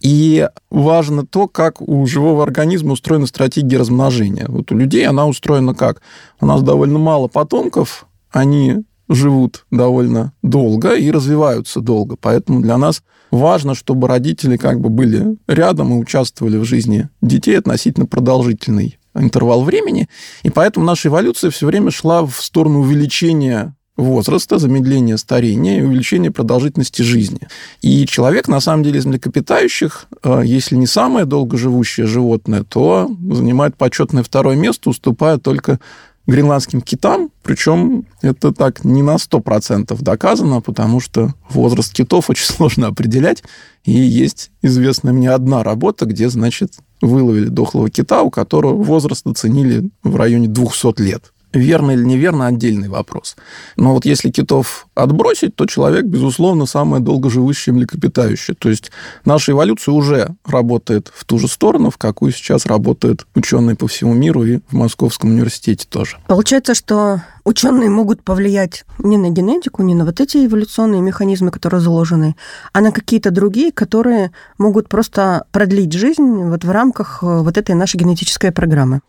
И 0.00 0.48
важно 0.70 1.24
то, 1.24 1.46
как 1.46 1.80
у 1.80 2.04
живого 2.06 2.42
организма 2.42 2.92
устроена 2.92 3.26
стратегия 3.26 3.78
размножения. 3.78 4.46
Вот 4.48 4.72
у 4.72 4.76
людей 4.76 5.06
она 5.06 5.26
устроена 5.26 5.74
как? 5.74 6.00
У 6.40 6.46
нас 6.46 6.62
довольно 6.62 6.98
мало 6.98 7.28
потомков, 7.28 8.06
они 8.32 8.84
живут 9.10 9.66
довольно 9.70 10.32
долго 10.42 10.94
и 10.94 11.10
развиваются 11.10 11.80
долго. 11.80 12.16
Поэтому 12.18 12.62
для 12.62 12.78
нас 12.78 13.02
важно, 13.30 13.74
чтобы 13.74 14.08
родители 14.08 14.56
как 14.56 14.80
бы 14.80 14.88
были 14.88 15.36
рядом 15.48 15.92
и 15.92 15.98
участвовали 15.98 16.56
в 16.56 16.64
жизни 16.64 17.08
детей 17.20 17.58
относительно 17.58 18.06
продолжительный 18.06 18.98
интервал 19.14 19.64
времени. 19.64 20.08
И 20.44 20.50
поэтому 20.50 20.86
наша 20.86 21.08
эволюция 21.08 21.50
все 21.50 21.66
время 21.66 21.90
шла 21.90 22.24
в 22.24 22.36
сторону 22.36 22.80
увеличения 22.80 23.74
возраста, 23.96 24.58
замедления 24.58 25.16
старения 25.16 25.78
и 25.78 25.82
увеличения 25.82 26.30
продолжительности 26.30 27.02
жизни. 27.02 27.40
И 27.82 28.06
человек, 28.06 28.48
на 28.48 28.60
самом 28.60 28.82
деле, 28.82 28.98
из 28.98 29.06
млекопитающих, 29.06 30.06
э, 30.22 30.42
если 30.44 30.76
не 30.76 30.86
самое 30.86 31.26
долгоживущее 31.26 32.06
животное, 32.06 32.64
то 32.64 33.10
занимает 33.30 33.76
почетное 33.76 34.22
второе 34.22 34.56
место, 34.56 34.90
уступая 34.90 35.38
только 35.38 35.80
гренландским 36.26 36.80
китам, 36.80 37.30
причем 37.42 38.06
это 38.22 38.52
так 38.52 38.84
не 38.84 39.02
на 39.02 39.16
100% 39.16 40.00
доказано, 40.00 40.60
потому 40.60 41.00
что 41.00 41.34
возраст 41.48 41.92
китов 41.92 42.30
очень 42.30 42.46
сложно 42.54 42.88
определять, 42.88 43.42
и 43.84 43.92
есть 43.92 44.50
известная 44.62 45.12
мне 45.12 45.30
одна 45.30 45.62
работа, 45.62 46.06
где, 46.06 46.28
значит, 46.28 46.74
выловили 47.00 47.48
дохлого 47.48 47.90
кита, 47.90 48.22
у 48.22 48.30
которого 48.30 48.82
возраст 48.82 49.26
оценили 49.26 49.90
в 50.02 50.16
районе 50.16 50.48
200 50.48 51.00
лет. 51.00 51.32
Верно 51.52 51.92
или 51.92 52.04
неверно– 52.04 52.46
отдельный 52.48 52.88
вопрос. 52.88 53.36
Но 53.76 53.94
вот 53.94 54.04
если 54.04 54.30
китов 54.30 54.86
отбросить, 54.94 55.56
то 55.56 55.66
человек, 55.66 56.04
безусловно, 56.04 56.66
самое 56.66 57.02
долгоживущее 57.02 57.74
млекопитающее. 57.74 58.54
То 58.56 58.68
есть 58.68 58.92
наша 59.24 59.52
эволюция 59.52 59.92
уже 59.92 60.36
работает 60.44 61.10
в 61.14 61.24
ту 61.24 61.38
же 61.38 61.48
сторону, 61.48 61.90
в 61.90 61.98
какую 61.98 62.32
сейчас 62.32 62.66
работают 62.66 63.26
ученые 63.34 63.76
по 63.76 63.88
всему 63.88 64.14
миру 64.14 64.44
и 64.44 64.60
в 64.68 64.72
Московском 64.74 65.30
университете 65.30 65.86
тоже. 65.88 66.18
Получается, 66.28 66.74
что 66.74 67.22
ученые 67.44 67.90
могут 67.90 68.22
повлиять 68.22 68.84
не 68.98 69.18
на 69.18 69.30
генетику, 69.30 69.82
не 69.82 69.94
на 69.94 70.04
вот 70.04 70.20
эти 70.20 70.46
эволюционные 70.46 71.00
механизмы, 71.00 71.50
которые 71.50 71.80
заложены, 71.80 72.36
а 72.72 72.80
на 72.80 72.92
какие-то 72.92 73.30
другие, 73.30 73.72
которые 73.72 74.30
могут 74.58 74.88
просто 74.88 75.44
продлить 75.50 75.92
жизнь 75.92 76.44
вот 76.44 76.64
в 76.64 76.70
рамках 76.70 77.22
э, 77.22 77.26
вот 77.26 77.56
этой 77.58 77.74
нашей 77.74 77.96
генетической 77.96 78.52
программы. 78.52 79.00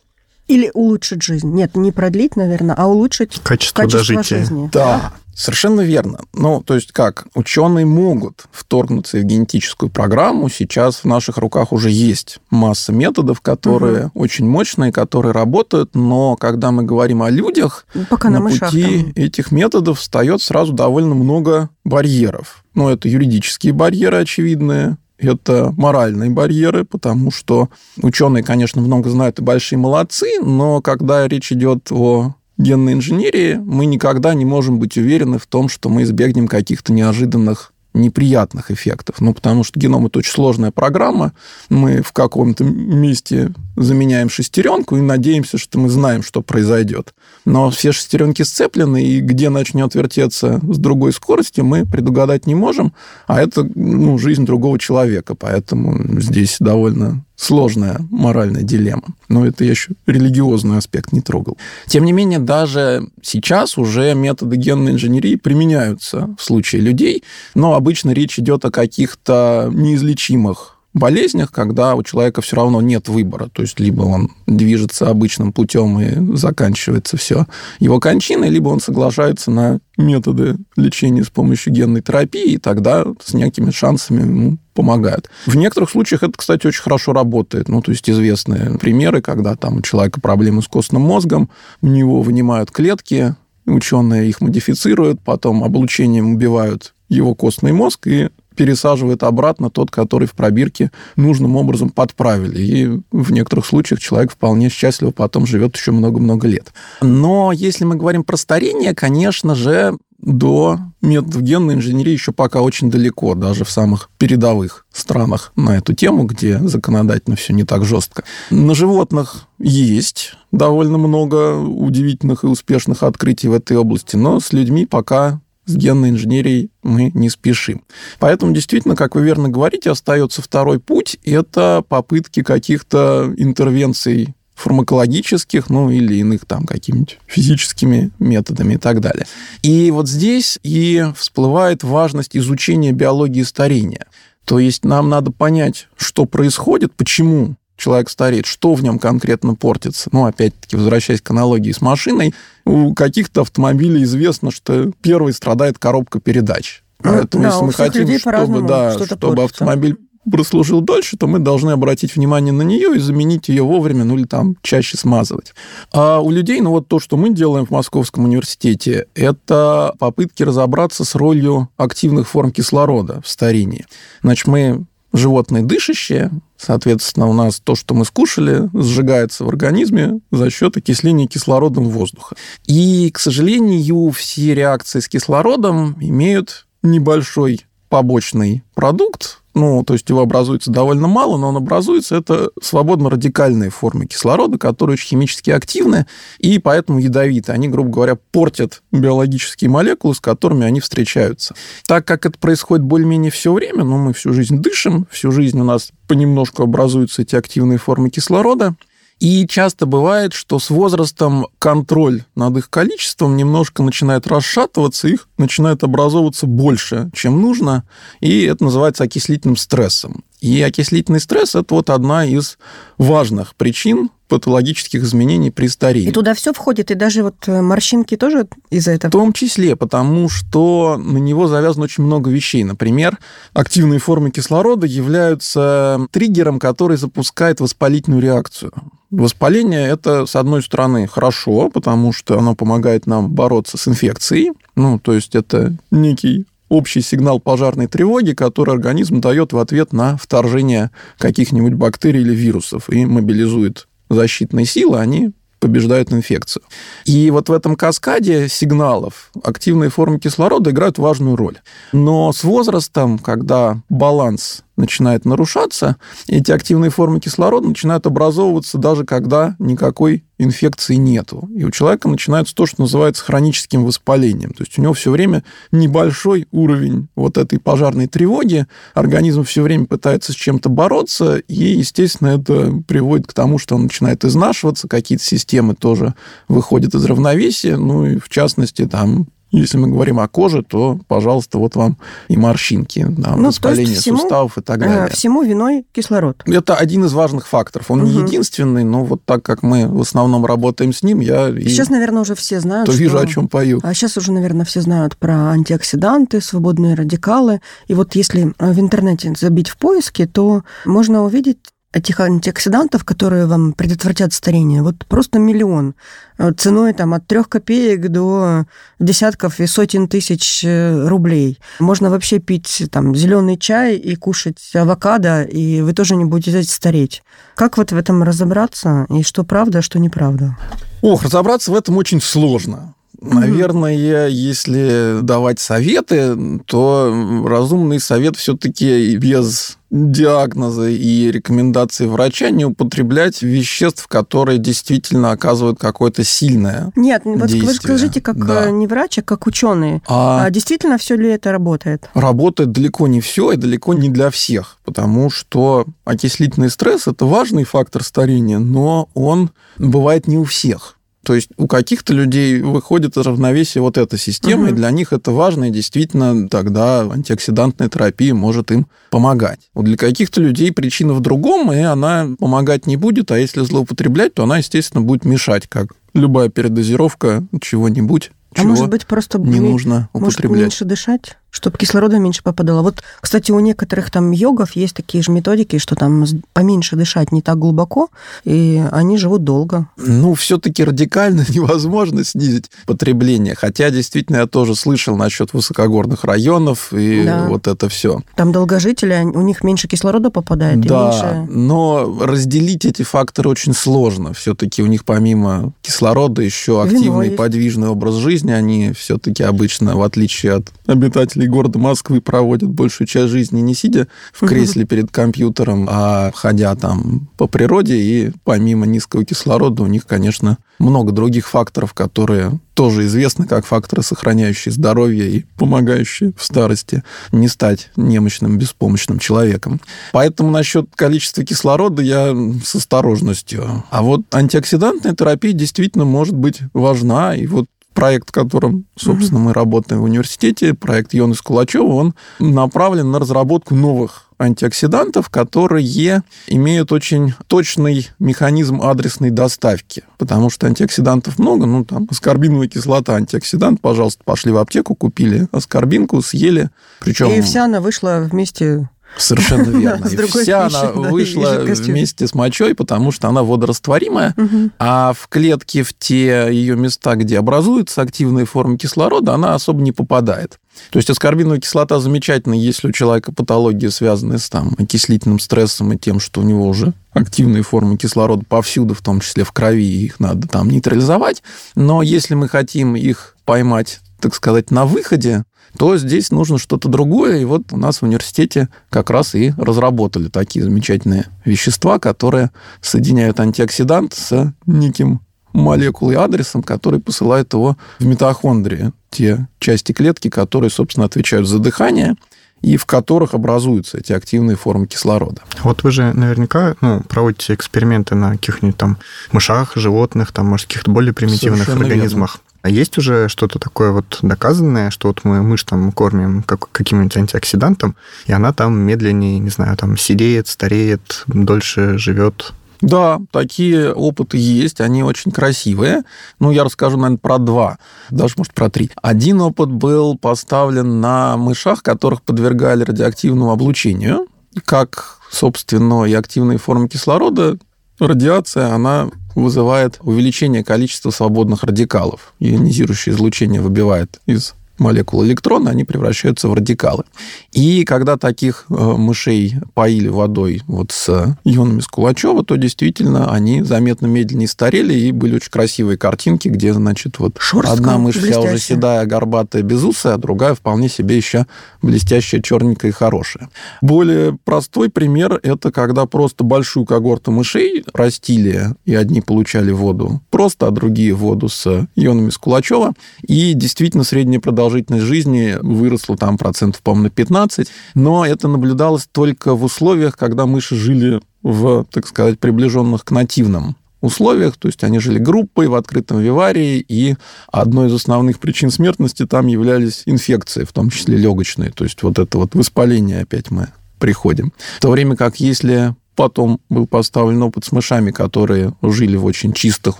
Или 0.47 0.69
улучшить 0.73 1.23
жизнь. 1.23 1.51
Нет, 1.53 1.75
не 1.75 1.91
продлить, 1.91 2.35
наверное, 2.35 2.75
а 2.75 2.87
улучшить 2.87 3.39
качество, 3.41 3.83
качество 3.83 4.23
жизни. 4.23 4.69
Да, 4.71 5.13
Совершенно 5.33 5.81
верно. 5.81 6.19
Ну, 6.33 6.61
то 6.61 6.75
есть 6.75 6.91
как? 6.91 7.25
Ученые 7.35 7.85
могут 7.85 8.45
вторгнуться 8.51 9.17
в 9.17 9.23
генетическую 9.23 9.89
программу. 9.89 10.49
Сейчас 10.49 10.97
в 10.97 11.05
наших 11.05 11.37
руках 11.37 11.71
уже 11.71 11.89
есть 11.89 12.39
масса 12.49 12.91
методов, 12.91 13.41
которые 13.41 14.07
угу. 14.07 14.21
очень 14.21 14.47
мощные, 14.47 14.91
которые 14.91 15.31
работают, 15.31 15.95
но 15.95 16.35
когда 16.35 16.71
мы 16.71 16.83
говорим 16.83 17.23
о 17.23 17.29
людях, 17.29 17.85
Пока 18.09 18.29
на, 18.29 18.41
пути 18.41 18.59
там. 18.59 19.13
этих 19.15 19.51
методов 19.51 19.99
встает 19.99 20.41
сразу 20.41 20.73
довольно 20.73 21.15
много 21.15 21.69
барьеров. 21.83 22.63
Ну, 22.73 22.89
это 22.89 23.07
юридические 23.07 23.73
барьеры 23.73 24.17
очевидные, 24.17 24.97
это 25.21 25.73
моральные 25.77 26.29
барьеры, 26.29 26.85
потому 26.85 27.31
что 27.31 27.69
ученые, 28.01 28.43
конечно, 28.43 28.81
много 28.81 29.09
знают 29.09 29.39
и 29.39 29.43
большие 29.43 29.79
молодцы, 29.79 30.39
но 30.41 30.81
когда 30.81 31.27
речь 31.27 31.51
идет 31.51 31.91
о 31.91 32.35
генной 32.57 32.93
инженерии, 32.93 33.55
мы 33.55 33.85
никогда 33.85 34.33
не 34.33 34.45
можем 34.45 34.79
быть 34.79 34.97
уверены 34.97 35.39
в 35.39 35.47
том, 35.47 35.69
что 35.69 35.89
мы 35.89 36.03
избегнем 36.03 36.47
каких-то 36.47 36.93
неожиданных 36.93 37.73
неприятных 37.93 38.71
эффектов. 38.71 39.19
Ну, 39.19 39.33
потому 39.33 39.63
что 39.63 39.79
геном 39.79 40.05
это 40.05 40.19
очень 40.19 40.31
сложная 40.31 40.71
программа. 40.71 41.33
Мы 41.69 42.01
в 42.01 42.11
каком-то 42.13 42.63
месте 42.63 43.53
заменяем 43.75 44.29
шестеренку 44.29 44.97
и 44.97 45.01
надеемся, 45.01 45.57
что 45.57 45.79
мы 45.79 45.89
знаем, 45.89 46.23
что 46.23 46.41
произойдет. 46.41 47.13
Но 47.45 47.69
все 47.69 47.91
шестеренки 47.91 48.43
сцеплены, 48.43 49.03
и 49.03 49.19
где 49.19 49.49
начнет 49.49 49.95
вертеться 49.95 50.59
с 50.61 50.77
другой 50.77 51.13
скоростью, 51.13 51.65
мы 51.65 51.85
предугадать 51.85 52.47
не 52.47 52.55
можем, 52.55 52.93
а 53.27 53.41
это 53.41 53.67
ну, 53.75 54.17
жизнь 54.17 54.45
другого 54.45 54.79
человека. 54.79 55.35
Поэтому 55.35 56.19
здесь 56.19 56.57
довольно 56.59 57.25
сложная 57.41 57.99
моральная 58.11 58.61
дилемма. 58.61 59.15
Но 59.27 59.47
это 59.47 59.63
я 59.63 59.71
еще 59.71 59.93
религиозный 60.05 60.77
аспект 60.77 61.11
не 61.11 61.21
трогал. 61.21 61.57
Тем 61.87 62.05
не 62.05 62.11
менее, 62.11 62.37
даже 62.37 63.07
сейчас 63.23 63.79
уже 63.79 64.13
методы 64.13 64.57
генной 64.57 64.91
инженерии 64.91 65.35
применяются 65.35 66.35
в 66.37 66.43
случае 66.43 66.81
людей, 66.81 67.23
но 67.55 67.73
обычно 67.73 68.11
речь 68.11 68.37
идет 68.37 68.63
о 68.65 68.69
каких-то 68.69 69.71
неизлечимых 69.73 70.77
болезнях, 70.93 71.51
когда 71.51 71.95
у 71.95 72.03
человека 72.03 72.41
все 72.41 72.57
равно 72.57 72.81
нет 72.81 73.07
выбора. 73.07 73.49
То 73.51 73.61
есть 73.61 73.79
либо 73.79 74.03
он 74.03 74.31
движется 74.45 75.09
обычным 75.09 75.53
путем 75.53 75.99
и 75.99 76.35
заканчивается 76.35 77.17
все 77.17 77.45
его 77.79 77.99
кончиной, 77.99 78.49
либо 78.49 78.69
он 78.69 78.79
соглашается 78.79 79.51
на 79.51 79.79
методы 79.97 80.57
лечения 80.75 81.23
с 81.23 81.29
помощью 81.29 81.73
генной 81.73 82.01
терапии, 82.01 82.53
и 82.53 82.57
тогда 82.57 83.05
с 83.23 83.33
некими 83.33 83.71
шансами 83.71 84.21
ему 84.21 84.57
помогают. 84.73 85.29
В 85.45 85.55
некоторых 85.55 85.89
случаях 85.89 86.23
это, 86.23 86.33
кстати, 86.35 86.67
очень 86.67 86.81
хорошо 86.81 87.13
работает. 87.13 87.69
Ну, 87.69 87.81
то 87.81 87.91
есть 87.91 88.09
известные 88.09 88.77
примеры, 88.79 89.21
когда 89.21 89.55
там 89.55 89.77
у 89.77 89.81
человека 89.81 90.19
проблемы 90.19 90.61
с 90.61 90.67
костным 90.67 91.03
мозгом, 91.03 91.49
у 91.81 91.87
него 91.87 92.21
вынимают 92.21 92.71
клетки, 92.71 93.35
ученые 93.65 94.29
их 94.29 94.41
модифицируют, 94.41 95.21
потом 95.21 95.63
облучением 95.63 96.35
убивают 96.35 96.93
его 97.09 97.35
костный 97.35 97.73
мозг 97.73 98.07
и 98.07 98.29
пересаживает 98.61 99.23
обратно 99.23 99.71
тот, 99.71 99.89
который 99.89 100.27
в 100.27 100.33
пробирке 100.33 100.91
нужным 101.15 101.55
образом 101.55 101.89
подправили. 101.89 102.61
И 102.61 103.01
в 103.11 103.31
некоторых 103.31 103.65
случаях 103.65 103.99
человек 103.99 104.31
вполне 104.31 104.69
счастливо 104.69 105.09
потом 105.09 105.47
живет 105.47 105.75
еще 105.75 105.91
много-много 105.91 106.47
лет. 106.47 106.71
Но 107.01 107.51
если 107.51 107.85
мы 107.85 107.95
говорим 107.95 108.23
про 108.23 108.37
старение, 108.37 108.93
конечно 108.93 109.55
же, 109.55 109.97
до 110.19 110.77
методов 111.01 111.41
генной 111.41 111.73
инженерии 111.73 112.11
еще 112.11 112.33
пока 112.33 112.61
очень 112.61 112.91
далеко, 112.91 113.33
даже 113.33 113.65
в 113.65 113.71
самых 113.71 114.11
передовых 114.19 114.85
странах 114.93 115.53
на 115.55 115.75
эту 115.75 115.93
тему, 115.93 116.25
где 116.25 116.59
законодательно 116.59 117.35
все 117.35 117.53
не 117.53 117.63
так 117.63 117.83
жестко. 117.83 118.23
На 118.51 118.75
животных 118.75 119.47
есть 119.57 120.35
довольно 120.51 120.99
много 120.99 121.57
удивительных 121.57 122.43
и 122.43 122.47
успешных 122.47 123.01
открытий 123.01 123.47
в 123.47 123.53
этой 123.53 123.75
области, 123.75 124.17
но 124.17 124.39
с 124.39 124.53
людьми 124.53 124.85
пока 124.85 125.41
с 125.71 125.75
генной 125.75 126.09
инженерией 126.09 126.69
мы 126.83 127.11
не 127.13 127.29
спешим. 127.29 127.83
Поэтому 128.19 128.53
действительно, 128.53 128.95
как 128.95 129.15
вы 129.15 129.23
верно 129.23 129.49
говорите, 129.49 129.89
остается 129.89 130.41
второй 130.41 130.79
путь– 130.79 131.17
это 131.23 131.83
попытки 131.87 132.43
каких-то 132.43 133.33
интервенций 133.37 134.35
фармакологических, 134.55 135.69
ну 135.69 135.89
или 135.89 136.15
иных 136.15 136.45
там 136.45 136.65
какими-нибудь 136.65 137.19
физическими 137.25 138.11
методами 138.19 138.75
и 138.75 138.77
так 138.77 139.01
далее. 139.01 139.25
И 139.63 139.89
вот 139.89 140.07
здесь 140.07 140.59
и 140.61 141.03
всплывает 141.15 141.83
важность 141.83 142.35
изучения 142.37 142.91
биологии 142.91 143.41
старения. 143.41 144.05
То 144.45 144.59
есть 144.59 144.85
нам 144.85 145.09
надо 145.09 145.31
понять, 145.31 145.87
что 145.97 146.25
происходит, 146.25 146.93
почему 146.93 147.55
человек 147.81 148.09
стареет, 148.09 148.45
что 148.45 148.75
в 148.75 148.83
нем 148.83 148.99
конкретно 148.99 149.55
портится. 149.55 150.09
Ну, 150.11 150.25
опять-таки, 150.25 150.75
возвращаясь 150.75 151.21
к 151.21 151.29
аналогии 151.31 151.71
с 151.71 151.81
машиной, 151.81 152.33
у 152.65 152.93
каких-то 152.93 153.41
автомобилей 153.41 154.03
известно, 154.03 154.51
что 154.51 154.91
первый 155.01 155.33
страдает 155.33 155.79
коробка 155.79 156.19
передач. 156.19 156.83
Ну, 157.03 157.13
Поэтому, 157.13 157.43
да, 157.43 157.49
если 157.49 157.65
мы 157.65 157.73
хотим, 157.73 158.19
чтобы, 158.19 158.61
да, 158.67 158.93
чтобы 158.93 159.17
портится. 159.17 159.43
автомобиль 159.43 159.97
прослужил 160.29 160.81
дольше, 160.81 161.17
то 161.17 161.25
мы 161.25 161.39
должны 161.39 161.71
обратить 161.71 162.15
внимание 162.15 162.53
на 162.53 162.61
нее 162.61 162.95
и 162.95 162.99
заменить 162.99 163.49
ее 163.49 163.63
вовремя, 163.63 164.03
ну 164.03 164.17
или 164.17 164.25
там 164.25 164.55
чаще 164.61 164.97
смазывать. 164.97 165.53
А 165.91 166.19
у 166.19 166.29
людей, 166.29 166.61
ну 166.61 166.69
вот 166.69 166.87
то, 166.87 166.99
что 166.99 167.17
мы 167.17 167.33
делаем 167.33 167.65
в 167.65 167.71
Московском 167.71 168.25
университете, 168.25 169.07
это 169.15 169.95
попытки 169.97 170.43
разобраться 170.43 171.05
с 171.05 171.15
ролью 171.15 171.69
активных 171.77 172.27
форм 172.29 172.51
кислорода 172.51 173.21
в 173.21 173.27
старении. 173.27 173.85
Значит, 174.21 174.47
мы 174.47 174.85
животные 175.13 175.63
дышащие, 175.63 176.31
соответственно, 176.57 177.27
у 177.27 177.33
нас 177.33 177.59
то, 177.59 177.75
что 177.75 177.93
мы 177.93 178.05
скушали, 178.05 178.69
сжигается 178.73 179.43
в 179.43 179.49
организме 179.49 180.19
за 180.31 180.49
счет 180.49 180.77
окисления 180.77 181.27
кислородом 181.27 181.89
воздуха. 181.89 182.35
И, 182.65 183.11
к 183.11 183.19
сожалению, 183.19 184.11
все 184.11 184.53
реакции 184.53 184.99
с 184.99 185.07
кислородом 185.07 185.97
имеют 185.99 186.67
небольшой 186.83 187.65
побочный 187.89 188.63
продукт, 188.73 189.40
ну, 189.53 189.83
то 189.83 189.93
есть 189.93 190.09
его 190.09 190.21
образуется 190.21 190.71
довольно 190.71 191.07
мало, 191.07 191.37
но 191.37 191.49
он 191.49 191.57
образуется, 191.57 192.15
это 192.15 192.51
свободно-радикальные 192.61 193.69
формы 193.69 194.05
кислорода, 194.05 194.57
которые 194.57 194.93
очень 194.93 195.09
химически 195.09 195.49
активны 195.49 196.05
и 196.39 196.57
поэтому 196.59 196.99
ядовиты. 196.99 197.51
Они, 197.51 197.67
грубо 197.67 197.89
говоря, 197.89 198.17
портят 198.31 198.81
биологические 198.91 199.69
молекулы, 199.69 200.15
с 200.15 200.19
которыми 200.19 200.65
они 200.65 200.79
встречаются. 200.79 201.55
Так 201.85 202.05
как 202.05 202.25
это 202.25 202.39
происходит 202.39 202.85
более-менее 202.85 203.31
все 203.31 203.51
время, 203.53 203.83
ну, 203.83 203.97
мы 203.97 204.13
всю 204.13 204.33
жизнь 204.33 204.61
дышим, 204.61 205.07
всю 205.09 205.31
жизнь 205.31 205.59
у 205.59 205.63
нас 205.63 205.91
понемножку 206.07 206.63
образуются 206.63 207.21
эти 207.21 207.35
активные 207.35 207.77
формы 207.77 208.09
кислорода, 208.09 208.75
и 209.21 209.45
часто 209.45 209.85
бывает, 209.85 210.33
что 210.33 210.57
с 210.57 210.71
возрастом 210.71 211.45
контроль 211.59 212.23
над 212.33 212.57
их 212.57 212.71
количеством 212.71 213.37
немножко 213.37 213.83
начинает 213.83 214.25
расшатываться, 214.25 215.07
их 215.07 215.29
начинает 215.37 215.83
образовываться 215.83 216.47
больше, 216.47 217.11
чем 217.13 217.39
нужно, 217.39 217.83
и 218.19 218.41
это 218.41 218.63
называется 218.63 219.03
окислительным 219.03 219.57
стрессом. 219.57 220.23
И 220.39 220.59
окислительный 220.63 221.19
стресс– 221.19 221.53
это 221.55 221.75
вот 221.75 221.91
одна 221.91 222.25
из 222.25 222.57
важных 222.97 223.53
причин 223.53 224.09
патологических 224.27 225.03
изменений 225.03 225.51
при 225.51 225.67
старении. 225.67 226.09
И 226.09 226.13
туда 226.13 226.33
все 226.33 226.51
входит, 226.51 226.89
и 226.89 226.95
даже 226.95 227.21
вот 227.21 227.35
э, 227.45 227.61
морщинки 227.61 228.17
тоже 228.17 228.47
из-за 228.71 228.93
этого? 228.93 229.11
В 229.11 229.11
том 229.11 229.33
числе, 229.33 229.75
потому 229.75 230.29
что 230.29 230.97
на 230.97 231.19
него 231.19 231.47
завязано 231.47 231.83
очень 231.83 232.05
много 232.05 232.31
вещей. 232.31 232.63
Например, 232.63 233.19
активные 233.53 233.99
формы 233.99 234.31
кислорода 234.31 234.87
являются 234.87 236.07
триггером, 236.09 236.57
который 236.57 236.97
запускает 236.97 237.59
воспалительную 237.59 238.23
реакцию. 238.23 238.71
Воспаление– 239.11 239.87
это, 239.89 240.25
с 240.25 240.37
одной 240.37 240.63
стороны, 240.63 241.05
хорошо, 241.05 241.69
потому 241.69 242.13
что 242.13 242.39
оно 242.39 242.55
помогает 242.55 243.07
нам 243.07 243.29
бороться 243.29 243.77
с 243.77 243.87
инфекцией. 243.87 244.53
Ну, 244.75 244.99
то 244.99 245.13
есть 245.13 245.35
это 245.35 245.75
некий 245.91 246.45
общий 246.69 247.01
сигнал 247.01 247.41
пожарной 247.41 247.87
тревоги, 247.87 248.31
который 248.31 248.73
организм 248.73 249.19
дает 249.19 249.51
в 249.51 249.57
ответ 249.57 249.91
на 249.91 250.15
вторжение 250.15 250.91
каких-нибудь 251.17 251.73
бактерий 251.73 252.21
или 252.21 252.33
вирусов 252.33 252.89
и 252.89 253.05
мобилизует 253.05 253.87
защитные 254.09 254.65
силы, 254.65 254.99
они 254.99 255.31
побеждают 255.59 256.11
инфекцию. 256.11 256.63
И 257.05 257.29
вот 257.29 257.49
в 257.49 257.53
этом 257.53 257.75
каскаде 257.75 258.49
сигналов 258.49 259.31
активные 259.43 259.89
формы 259.89 260.19
кислорода 260.19 260.71
играют 260.71 260.97
важную 260.97 261.35
роль. 261.35 261.59
Но 261.93 262.33
с 262.33 262.43
возрастом, 262.43 263.19
когда 263.19 263.81
баланс 263.87 264.63
начинает 264.81 265.25
нарушаться, 265.25 265.95
эти 266.27 266.51
активные 266.51 266.91
формы 266.91 267.19
кислорода 267.19 267.67
начинают 267.67 268.05
образовываться 268.05 268.77
даже 268.77 269.05
когда 269.05 269.55
никакой 269.59 270.23
инфекции 270.37 270.95
нету. 270.95 271.47
И 271.55 271.63
у 271.63 271.71
человека 271.71 272.09
начинается 272.09 272.55
то, 272.55 272.65
что 272.65 272.81
называется 272.81 273.23
хроническим 273.23 273.85
воспалением. 273.85 274.51
То 274.51 274.63
есть 274.63 274.77
у 274.77 274.81
него 274.81 274.93
все 274.93 275.11
время 275.11 275.43
небольшой 275.71 276.47
уровень 276.51 277.07
вот 277.15 277.37
этой 277.37 277.59
пожарной 277.59 278.07
тревоги, 278.07 278.65
организм 278.93 279.43
все 279.43 279.61
время 279.61 279.85
пытается 279.85 280.33
с 280.33 280.35
чем-то 280.35 280.69
бороться, 280.69 281.37
и, 281.37 281.63
естественно, 281.77 282.29
это 282.29 282.73
приводит 282.87 283.27
к 283.27 283.33
тому, 283.33 283.59
что 283.59 283.75
он 283.75 283.83
начинает 283.83 284.25
изнашиваться, 284.25 284.87
какие-то 284.87 285.23
системы 285.23 285.75
тоже 285.75 286.15
выходят 286.47 286.95
из 286.95 287.05
равновесия, 287.05 287.77
ну 287.77 288.05
и 288.05 288.17
в 288.17 288.29
частности 288.29 288.85
там 288.87 289.27
если 289.51 289.77
мы 289.77 289.89
говорим 289.89 290.19
о 290.19 290.27
коже, 290.27 290.63
то, 290.63 290.99
пожалуйста, 291.07 291.57
вот 291.57 291.75
вам 291.75 291.97
и 292.29 292.37
морщинки, 292.37 293.05
да, 293.07 293.35
ну, 293.35 293.47
воспаление 293.47 293.95
всему, 293.95 294.17
суставов 294.17 294.57
и 294.57 294.61
так 294.61 294.77
э, 294.77 294.85
далее. 294.85 295.07
Всему 295.09 295.43
виной 295.43 295.85
кислород. 295.91 296.41
Это 296.45 296.75
один 296.75 297.05
из 297.05 297.13
важных 297.13 297.47
факторов. 297.47 297.91
Он 297.91 298.01
угу. 298.01 298.09
не 298.09 298.21
единственный, 298.21 298.83
но 298.83 299.03
вот 299.03 299.23
так 299.25 299.43
как 299.43 299.63
мы 299.63 299.87
в 299.87 300.01
основном 300.01 300.45
работаем 300.45 300.93
с 300.93 301.03
ним, 301.03 301.19
я... 301.19 301.51
Сейчас, 301.51 301.89
и... 301.89 301.91
наверное, 301.91 302.21
уже 302.21 302.35
все 302.35 302.59
знают, 302.59 302.85
То 302.85 302.93
что... 302.93 303.01
вижу, 303.01 303.17
о 303.17 303.27
чем 303.27 303.47
пою. 303.47 303.79
А 303.83 303.93
сейчас 303.93 304.17
уже, 304.17 304.31
наверное, 304.31 304.65
все 304.65 304.81
знают 304.81 305.17
про 305.17 305.51
антиоксиданты, 305.51 306.41
свободные 306.41 306.95
радикалы. 306.95 307.61
И 307.87 307.93
вот 307.93 308.15
если 308.15 308.53
в 308.57 308.79
интернете 308.79 309.33
забить 309.37 309.69
в 309.69 309.77
поиске, 309.77 310.27
то 310.27 310.63
можно 310.85 311.23
увидеть 311.23 311.59
этих 311.93 312.19
антиоксидантов, 312.19 313.03
которые 313.03 313.45
вам 313.45 313.73
предотвратят 313.73 314.33
старение, 314.33 314.81
вот 314.81 315.05
просто 315.05 315.39
миллион. 315.39 315.95
Э, 316.37 316.51
ценой 316.57 316.93
там 316.93 317.13
от 317.13 317.27
трех 317.27 317.49
копеек 317.49 318.07
до 318.09 318.65
десятков 318.99 319.59
и 319.59 319.67
сотен 319.67 320.07
тысяч 320.07 320.63
э, 320.63 321.07
рублей. 321.07 321.59
Можно 321.79 322.09
вообще 322.09 322.39
пить 322.39 322.83
там 322.91 323.15
зеленый 323.15 323.57
чай 323.57 323.97
и 323.97 324.15
кушать 324.15 324.71
авокадо, 324.73 325.43
и 325.43 325.81
вы 325.81 325.93
тоже 325.93 326.15
не 326.15 326.25
будете 326.25 326.63
стареть. 326.63 327.23
Как 327.55 327.77
вот 327.77 327.91
в 327.91 327.97
этом 327.97 328.23
разобраться, 328.23 329.05
и 329.09 329.23
что 329.23 329.43
правда, 329.43 329.79
а 329.79 329.81
что 329.81 329.99
неправда? 329.99 330.57
Ох, 331.01 331.23
разобраться 331.23 331.71
в 331.71 331.75
этом 331.75 331.97
очень 331.97 332.21
сложно. 332.21 332.95
Наверное, 333.19 334.27
если 334.29 335.19
давать 335.21 335.59
советы, 335.59 336.59
то 336.65 337.43
разумный 337.45 337.99
совет 337.99 338.35
все-таки 338.35 339.15
без 339.17 339.77
диагноза 339.91 340.89
и 340.89 341.29
рекомендаций 341.29 342.07
врача 342.07 342.49
не 342.49 342.65
употреблять 342.65 343.41
веществ, 343.41 344.07
которые 344.07 344.57
действительно 344.57 345.31
оказывают 345.31 345.79
какое-то 345.79 346.23
сильное 346.23 346.91
Нет, 346.95 347.23
вот 347.25 347.49
действие. 347.49 347.65
вы 347.65 347.73
скажите, 347.73 348.21
как 348.21 348.43
да. 348.43 348.67
Э, 348.67 348.71
не 348.71 348.87
врач, 348.87 349.19
а 349.19 349.21
как 349.21 349.47
ученые. 349.47 350.01
А, 350.07 350.45
а 350.45 350.49
действительно 350.49 350.97
все 350.97 351.15
ли 351.15 351.29
это 351.29 351.51
работает? 351.51 352.09
Работает 352.13 352.71
далеко 352.71 353.07
не 353.07 353.19
все 353.19 353.51
и 353.51 353.57
далеко 353.57 353.93
не 353.93 354.09
для 354.09 354.29
всех, 354.29 354.77
потому 354.85 355.29
что 355.29 355.85
окислительный 356.05 356.69
стресс– 356.69 357.07
это 357.07 357.25
важный 357.25 357.65
фактор 357.65 358.03
старения, 358.03 358.59
но 358.59 359.09
он 359.13 359.51
бывает 359.77 360.27
не 360.27 360.37
у 360.37 360.45
всех. 360.45 360.97
То 361.23 361.35
есть 361.35 361.49
у 361.57 361.67
каких-то 361.67 362.13
людей 362.13 362.61
выходит 362.61 363.15
из 363.15 363.25
равновесия 363.25 363.79
вот 363.81 363.97
эта 363.97 364.17
система, 364.17 364.63
угу. 364.63 364.71
и 364.71 364.75
для 364.75 364.89
них 364.91 365.13
это 365.13 365.31
важно, 365.31 365.65
и 365.65 365.71
действительно 365.71 366.49
тогда 366.49 367.01
антиоксидантная 367.01 367.89
терапия 367.89 368.33
может 368.33 368.71
им 368.71 368.87
помогать. 369.11 369.59
Вот 369.73 369.85
для 369.85 369.97
каких-то 369.97 370.41
людей 370.41 370.71
причина 370.71 371.13
в 371.13 371.21
другом, 371.21 371.71
и 371.71 371.79
она 371.79 372.29
помогать 372.39 372.87
не 372.87 372.97
будет, 372.97 373.31
а 373.31 373.39
если 373.39 373.61
злоупотреблять, 373.61 374.33
то 374.33 374.43
она, 374.43 374.57
естественно, 374.57 375.01
будет 375.01 375.25
мешать, 375.25 375.67
как 375.67 375.93
любая 376.13 376.49
передозировка 376.49 377.43
чего-нибудь. 377.61 378.31
А 378.55 378.63
может 378.63 378.89
быть, 378.89 379.05
просто 379.05 379.39
не 379.39 379.59
нужно 379.59 380.09
употреблять. 380.13 380.49
Может, 380.49 380.61
меньше 380.63 380.85
дышать? 380.85 381.37
Чтобы 381.51 381.77
кислорода 381.77 382.17
меньше 382.17 382.41
попадало. 382.41 382.81
Вот, 382.81 383.03
кстати, 383.19 383.51
у 383.51 383.59
некоторых 383.59 384.09
там 384.09 384.31
йогов 384.31 384.71
есть 384.75 384.95
такие 384.95 385.21
же 385.21 385.31
методики, 385.31 385.77
что 385.77 385.95
там 385.95 386.25
поменьше 386.53 386.95
дышать 386.95 387.31
не 387.31 387.41
так 387.41 387.59
глубоко, 387.59 388.09
и 388.45 388.83
они 388.91 389.17
живут 389.17 389.43
долго. 389.43 389.87
Ну, 389.97 390.33
все-таки 390.33 390.83
радикально 390.83 391.45
невозможно 391.49 392.23
снизить 392.23 392.71
потребление. 392.85 393.53
Хотя, 393.55 393.89
действительно, 393.89 394.37
я 394.37 394.47
тоже 394.47 394.75
слышал 394.75 395.15
насчет 395.17 395.53
высокогорных 395.53 396.23
районов 396.23 396.93
и 396.93 397.25
да. 397.25 397.47
вот 397.47 397.67
это 397.67 397.89
все. 397.89 398.21
Там 398.35 398.51
долгожители, 398.53 399.21
у 399.23 399.41
них 399.41 399.63
меньше 399.63 399.87
кислорода 399.89 400.31
попадает. 400.31 400.79
Да, 400.81 401.11
меньше... 401.11 401.51
но 401.51 402.19
разделить 402.21 402.85
эти 402.85 403.03
факторы 403.03 403.49
очень 403.49 403.73
сложно. 403.73 404.33
Все-таки 404.33 404.81
у 404.81 404.87
них 404.87 405.03
помимо 405.03 405.73
кислорода 405.81 406.41
еще 406.41 406.81
активный 406.81 407.31
подвижный 407.31 407.89
образ 407.89 408.15
жизни. 408.15 408.51
Они 408.51 408.93
все-таки 408.93 409.43
обычно, 409.43 409.97
в 409.97 410.01
отличие 410.01 410.53
от 410.53 410.71
обитателей 410.85 411.40
жители 411.41 411.47
города 411.47 411.79
Москвы 411.79 412.21
проводят 412.21 412.69
большую 412.69 413.07
часть 413.07 413.31
жизни 413.31 413.61
не 413.61 413.73
сидя 413.73 414.07
в 414.33 414.45
кресле 414.45 414.85
перед 414.85 415.11
компьютером, 415.11 415.87
а 415.89 416.31
ходя 416.33 416.75
там 416.75 417.27
по 417.37 417.47
природе, 417.47 417.95
и 417.95 418.31
помимо 418.43 418.85
низкого 418.85 419.25
кислорода 419.25 419.83
у 419.83 419.87
них, 419.87 420.05
конечно, 420.05 420.57
много 420.79 421.11
других 421.11 421.47
факторов, 421.47 421.93
которые 421.93 422.59
тоже 422.73 423.05
известны 423.05 423.45
как 423.45 423.65
факторы, 423.65 424.01
сохраняющие 424.01 424.71
здоровье 424.71 425.29
и 425.29 425.45
помогающие 425.57 426.33
в 426.35 426.43
старости 426.43 427.03
не 427.31 427.47
стать 427.47 427.89
немощным, 427.95 428.57
беспомощным 428.57 429.19
человеком. 429.19 429.79
Поэтому 430.11 430.51
насчет 430.51 430.87
количества 430.95 431.43
кислорода 431.43 432.01
я 432.01 432.35
с 432.63 432.75
осторожностью. 432.75 433.83
А 433.89 434.01
вот 434.01 434.21
антиоксидантная 434.33 435.13
терапия 435.13 435.53
действительно 435.53 436.05
может 436.05 436.35
быть 436.35 436.59
важна. 436.73 437.35
И 437.35 437.45
вот 437.45 437.65
проект, 437.93 438.29
в 438.29 438.31
котором, 438.31 438.85
собственно, 438.95 439.39
мы 439.39 439.53
работаем 439.53 440.01
в 440.01 440.05
университете, 440.05 440.73
проект 440.73 441.13
Йонас 441.13 441.41
Кулачева, 441.41 441.93
он 441.93 442.13
направлен 442.39 443.11
на 443.11 443.19
разработку 443.19 443.75
новых 443.75 444.27
антиоксидантов, 444.41 445.29
которые 445.29 446.23
имеют 446.47 446.91
очень 446.91 447.33
точный 447.47 448.09
механизм 448.19 448.81
адресной 448.81 449.29
доставки. 449.29 450.03
Потому 450.17 450.49
что 450.49 450.67
антиоксидантов 450.67 451.37
много, 451.37 451.65
ну, 451.65 451.85
там, 451.85 452.07
аскорбиновая 452.09 452.67
кислота, 452.67 453.15
антиоксидант, 453.15 453.81
пожалуйста, 453.81 454.23
пошли 454.25 454.51
в 454.51 454.57
аптеку, 454.57 454.95
купили 454.95 455.47
аскорбинку, 455.51 456.21
съели. 456.21 456.69
Причем... 456.99 457.29
И 457.29 457.41
вся 457.41 457.65
она 457.65 457.81
вышла 457.81 458.27
вместе 458.29 458.89
Совершенно 459.17 459.69
верно. 459.77 460.07
И 460.07 460.15
вся 460.15 460.67
она 460.67 460.91
вышла 460.91 461.59
вместе 461.59 462.27
с 462.27 462.33
мочой, 462.33 462.75
потому 462.75 463.11
что 463.11 463.27
она 463.27 463.43
водорастворимая, 463.43 464.35
а 464.79 465.13
в 465.13 465.27
клетки, 465.27 465.83
в 465.83 465.93
те 465.97 466.49
ее 466.51 466.75
места, 466.75 467.15
где 467.15 467.39
образуются 467.39 468.01
активные 468.01 468.45
формы 468.45 468.77
кислорода, 468.77 469.33
она 469.33 469.55
особо 469.55 469.81
не 469.81 469.91
попадает. 469.91 470.59
То 470.89 470.97
есть 470.97 471.09
аскорбиновая 471.09 471.59
кислота 471.59 471.99
замечательна, 471.99 472.53
если 472.53 472.87
у 472.87 472.91
человека 472.91 473.33
патология, 473.33 473.91
связанная 473.91 474.37
с 474.37 474.49
там, 474.49 474.73
окислительным 474.77 475.39
стрессом 475.39 475.91
и 475.93 475.97
тем, 475.97 476.19
что 476.19 476.41
у 476.41 476.43
него 476.43 476.67
уже 476.67 476.93
активные 477.11 477.61
формы 477.61 477.97
кислорода 477.97 478.45
повсюду, 478.47 478.93
в 478.93 479.01
том 479.01 479.19
числе 479.19 479.43
в 479.43 479.51
крови, 479.51 479.83
и 479.83 480.05
их 480.05 480.19
надо 480.19 480.47
там 480.47 480.69
нейтрализовать. 480.69 481.43
Но 481.75 482.01
если 482.01 482.35
мы 482.35 482.47
хотим 482.47 482.95
их 482.95 483.35
поймать, 483.45 483.99
так 484.19 484.33
сказать, 484.33 484.71
на 484.71 484.85
выходе, 484.85 485.43
то 485.77 485.97
здесь 485.97 486.31
нужно 486.31 486.57
что-то 486.57 486.89
другое. 486.89 487.39
И 487.39 487.45
вот 487.45 487.71
у 487.71 487.77
нас 487.77 487.99
в 487.99 488.03
университете 488.03 488.69
как 488.89 489.09
раз 489.09 489.35
и 489.35 489.53
разработали 489.57 490.27
такие 490.27 490.63
замечательные 490.63 491.27
вещества, 491.45 491.99
которые 491.99 492.51
соединяют 492.81 493.39
антиоксидант 493.39 494.13
с 494.13 494.53
неким 494.65 495.21
молекулой 495.53 496.15
адресом, 496.15 496.63
который 496.63 496.99
посылает 496.99 497.53
его 497.53 497.77
в 497.99 498.05
митохондрии, 498.05 498.91
те 499.09 499.47
части 499.59 499.91
клетки, 499.91 500.29
которые, 500.29 500.69
собственно, 500.69 501.05
отвечают 501.05 501.47
за 501.47 501.59
дыхание, 501.59 502.15
и 502.61 502.77
в 502.77 502.85
которых 502.85 503.33
образуются 503.33 503.97
эти 503.97 504.13
активные 504.13 504.55
формы 504.55 504.85
кислорода. 504.85 505.41
Вот 505.63 505.83
вы 505.83 505.91
же 505.91 506.13
наверняка 506.13 506.75
ну, 506.81 507.01
проводите 507.01 507.55
эксперименты 507.55 508.15
на 508.15 508.31
каких-нибудь 508.31 508.77
там 508.77 508.97
мышах, 509.31 509.75
животных, 509.75 510.31
там, 510.31 510.47
может, 510.47 510.67
каких-то 510.67 510.91
более 510.91 511.13
примитивных 511.13 511.65
Совершенно 511.65 511.85
организмах. 511.85 512.35
Верно. 512.35 512.50
А 512.61 512.69
есть 512.69 512.97
уже 512.97 513.27
что-то 513.27 513.59
такое 513.59 513.91
вот 513.91 514.19
доказанное, 514.21 514.91
что 514.91 515.07
вот 515.07 515.21
мы 515.23 515.41
мышь 515.41 515.63
там 515.63 515.91
кормим 515.91 516.43
как, 516.43 516.71
каким-нибудь 516.71 517.17
антиоксидантом, 517.17 517.95
и 518.27 518.33
она 518.33 518.53
там 518.53 518.77
медленнее, 518.77 519.39
не 519.39 519.49
знаю, 519.49 519.75
там 519.77 519.97
сидеет, 519.97 520.47
стареет, 520.47 521.23
дольше 521.27 521.97
живет? 521.97 522.53
Да, 522.81 523.19
такие 523.31 523.93
опыты 523.93 524.37
есть, 524.37 524.81
они 524.81 525.03
очень 525.03 525.31
красивые. 525.31 526.01
Ну, 526.39 526.51
я 526.51 526.63
расскажу, 526.63 526.97
наверное, 526.97 527.19
про 527.19 527.37
два, 527.37 527.77
даже, 528.09 528.33
может, 528.37 528.53
про 528.53 528.69
три. 528.69 528.89
Один 529.01 529.39
опыт 529.41 529.69
был 529.69 530.17
поставлен 530.17 530.99
на 530.99 531.37
мышах, 531.37 531.83
которых 531.83 532.23
подвергали 532.23 532.83
радиоактивному 532.83 533.51
облучению. 533.51 534.27
Как, 534.65 535.19
собственно, 535.31 536.05
и 536.05 536.13
активные 536.13 536.57
формы 536.57 536.89
кислорода, 536.89 537.57
радиация, 537.99 538.73
она 538.73 539.09
вызывает 539.35 539.97
увеличение 540.01 540.63
количества 540.63 541.11
свободных 541.11 541.63
радикалов. 541.63 542.33
Ионизирующее 542.39 543.15
излучение 543.15 543.61
выбивает 543.61 544.19
из 544.25 544.53
молекул 544.81 545.23
электрона, 545.23 545.69
они 545.69 545.83
превращаются 545.83 546.49
в 546.49 546.53
радикалы. 546.53 547.03
И 547.51 547.85
когда 547.85 548.17
таких 548.17 548.65
э, 548.69 548.73
мышей 548.73 549.55
поили 549.73 550.07
водой 550.07 550.63
вот 550.67 550.91
с 550.91 551.37
ионами 551.45 551.79
Скулачева, 551.79 552.43
то 552.43 552.55
действительно 552.57 553.31
они 553.31 553.61
заметно 553.61 554.07
медленнее 554.07 554.47
старели, 554.47 554.93
и 554.93 555.11
были 555.11 555.35
очень 555.35 555.51
красивые 555.51 555.97
картинки, 555.97 556.49
где, 556.49 556.73
значит, 556.73 557.19
вот 557.19 557.37
Шорстка, 557.39 557.73
одна 557.73 557.97
мышь 557.97 558.15
блестящая. 558.15 558.41
вся 558.41 558.51
уже 558.53 558.59
седая, 558.59 559.05
горбатая, 559.05 559.61
безусая, 559.61 560.15
а 560.15 560.17
другая 560.17 560.55
вполне 560.55 560.89
себе 560.89 561.15
еще 561.15 561.45
блестящая, 561.81 562.41
черненькая 562.41 562.91
и 562.91 562.93
хорошая. 562.93 563.49
Более 563.81 564.37
простой 564.43 564.89
пример– 564.89 565.39
это 565.43 565.71
когда 565.71 566.05
просто 566.07 566.43
большую 566.43 566.85
когорту 566.85 567.31
мышей 567.31 567.85
растили, 567.93 568.75
и 568.85 568.95
одни 568.95 569.21
получали 569.21 569.71
воду 569.71 570.21
просто, 570.31 570.67
а 570.67 570.71
другие 570.71 571.13
воду 571.13 571.49
с 571.49 571.87
ионами 571.95 572.31
Скулачева, 572.31 572.93
и 573.27 573.53
действительно 573.53 574.03
средняя 574.03 574.39
продолжительность 574.41 574.70
продолжительность 574.71 575.05
жизни 575.05 575.57
выросла 575.61 576.17
там 576.17 576.37
процентов, 576.37 576.81
по-моему, 576.81 577.03
на 577.03 577.09
15, 577.09 577.67
но 577.95 578.25
это 578.25 578.47
наблюдалось 578.47 579.07
только 579.11 579.53
в 579.53 579.63
условиях, 579.63 580.17
когда 580.17 580.45
мыши 580.45 580.75
жили 580.75 581.21
в, 581.43 581.85
так 581.91 582.07
сказать, 582.07 582.39
приближенных 582.39 583.03
к 583.03 583.11
нативным 583.11 583.75
условиях, 583.99 584.57
то 584.57 584.67
есть 584.67 584.83
они 584.83 584.99
жили 584.99 585.19
группой 585.19 585.67
в 585.67 585.75
открытом 585.75 586.19
виварии, 586.19 586.83
и 586.87 587.15
одной 587.51 587.89
из 587.89 587.93
основных 587.93 588.39
причин 588.39 588.71
смертности 588.71 589.25
там 589.25 589.47
являлись 589.47 590.03
инфекции, 590.05 590.63
в 590.63 590.71
том 590.71 590.89
числе 590.89 591.17
легочные, 591.17 591.71
то 591.71 591.83
есть 591.83 592.01
вот 592.01 592.17
это 592.17 592.37
вот 592.37 592.55
воспаление 592.55 593.21
опять 593.21 593.51
мы 593.51 593.67
приходим. 593.99 594.53
В 594.77 594.81
то 594.81 594.89
время 594.89 595.15
как 595.15 595.39
если 595.39 595.95
Потом 596.21 596.59
был 596.69 596.85
поставлен 596.85 597.41
опыт 597.41 597.65
с 597.65 597.71
мышами, 597.71 598.11
которые 598.11 598.75
жили 598.83 599.15
в 599.17 599.25
очень 599.25 599.53
чистых 599.53 599.99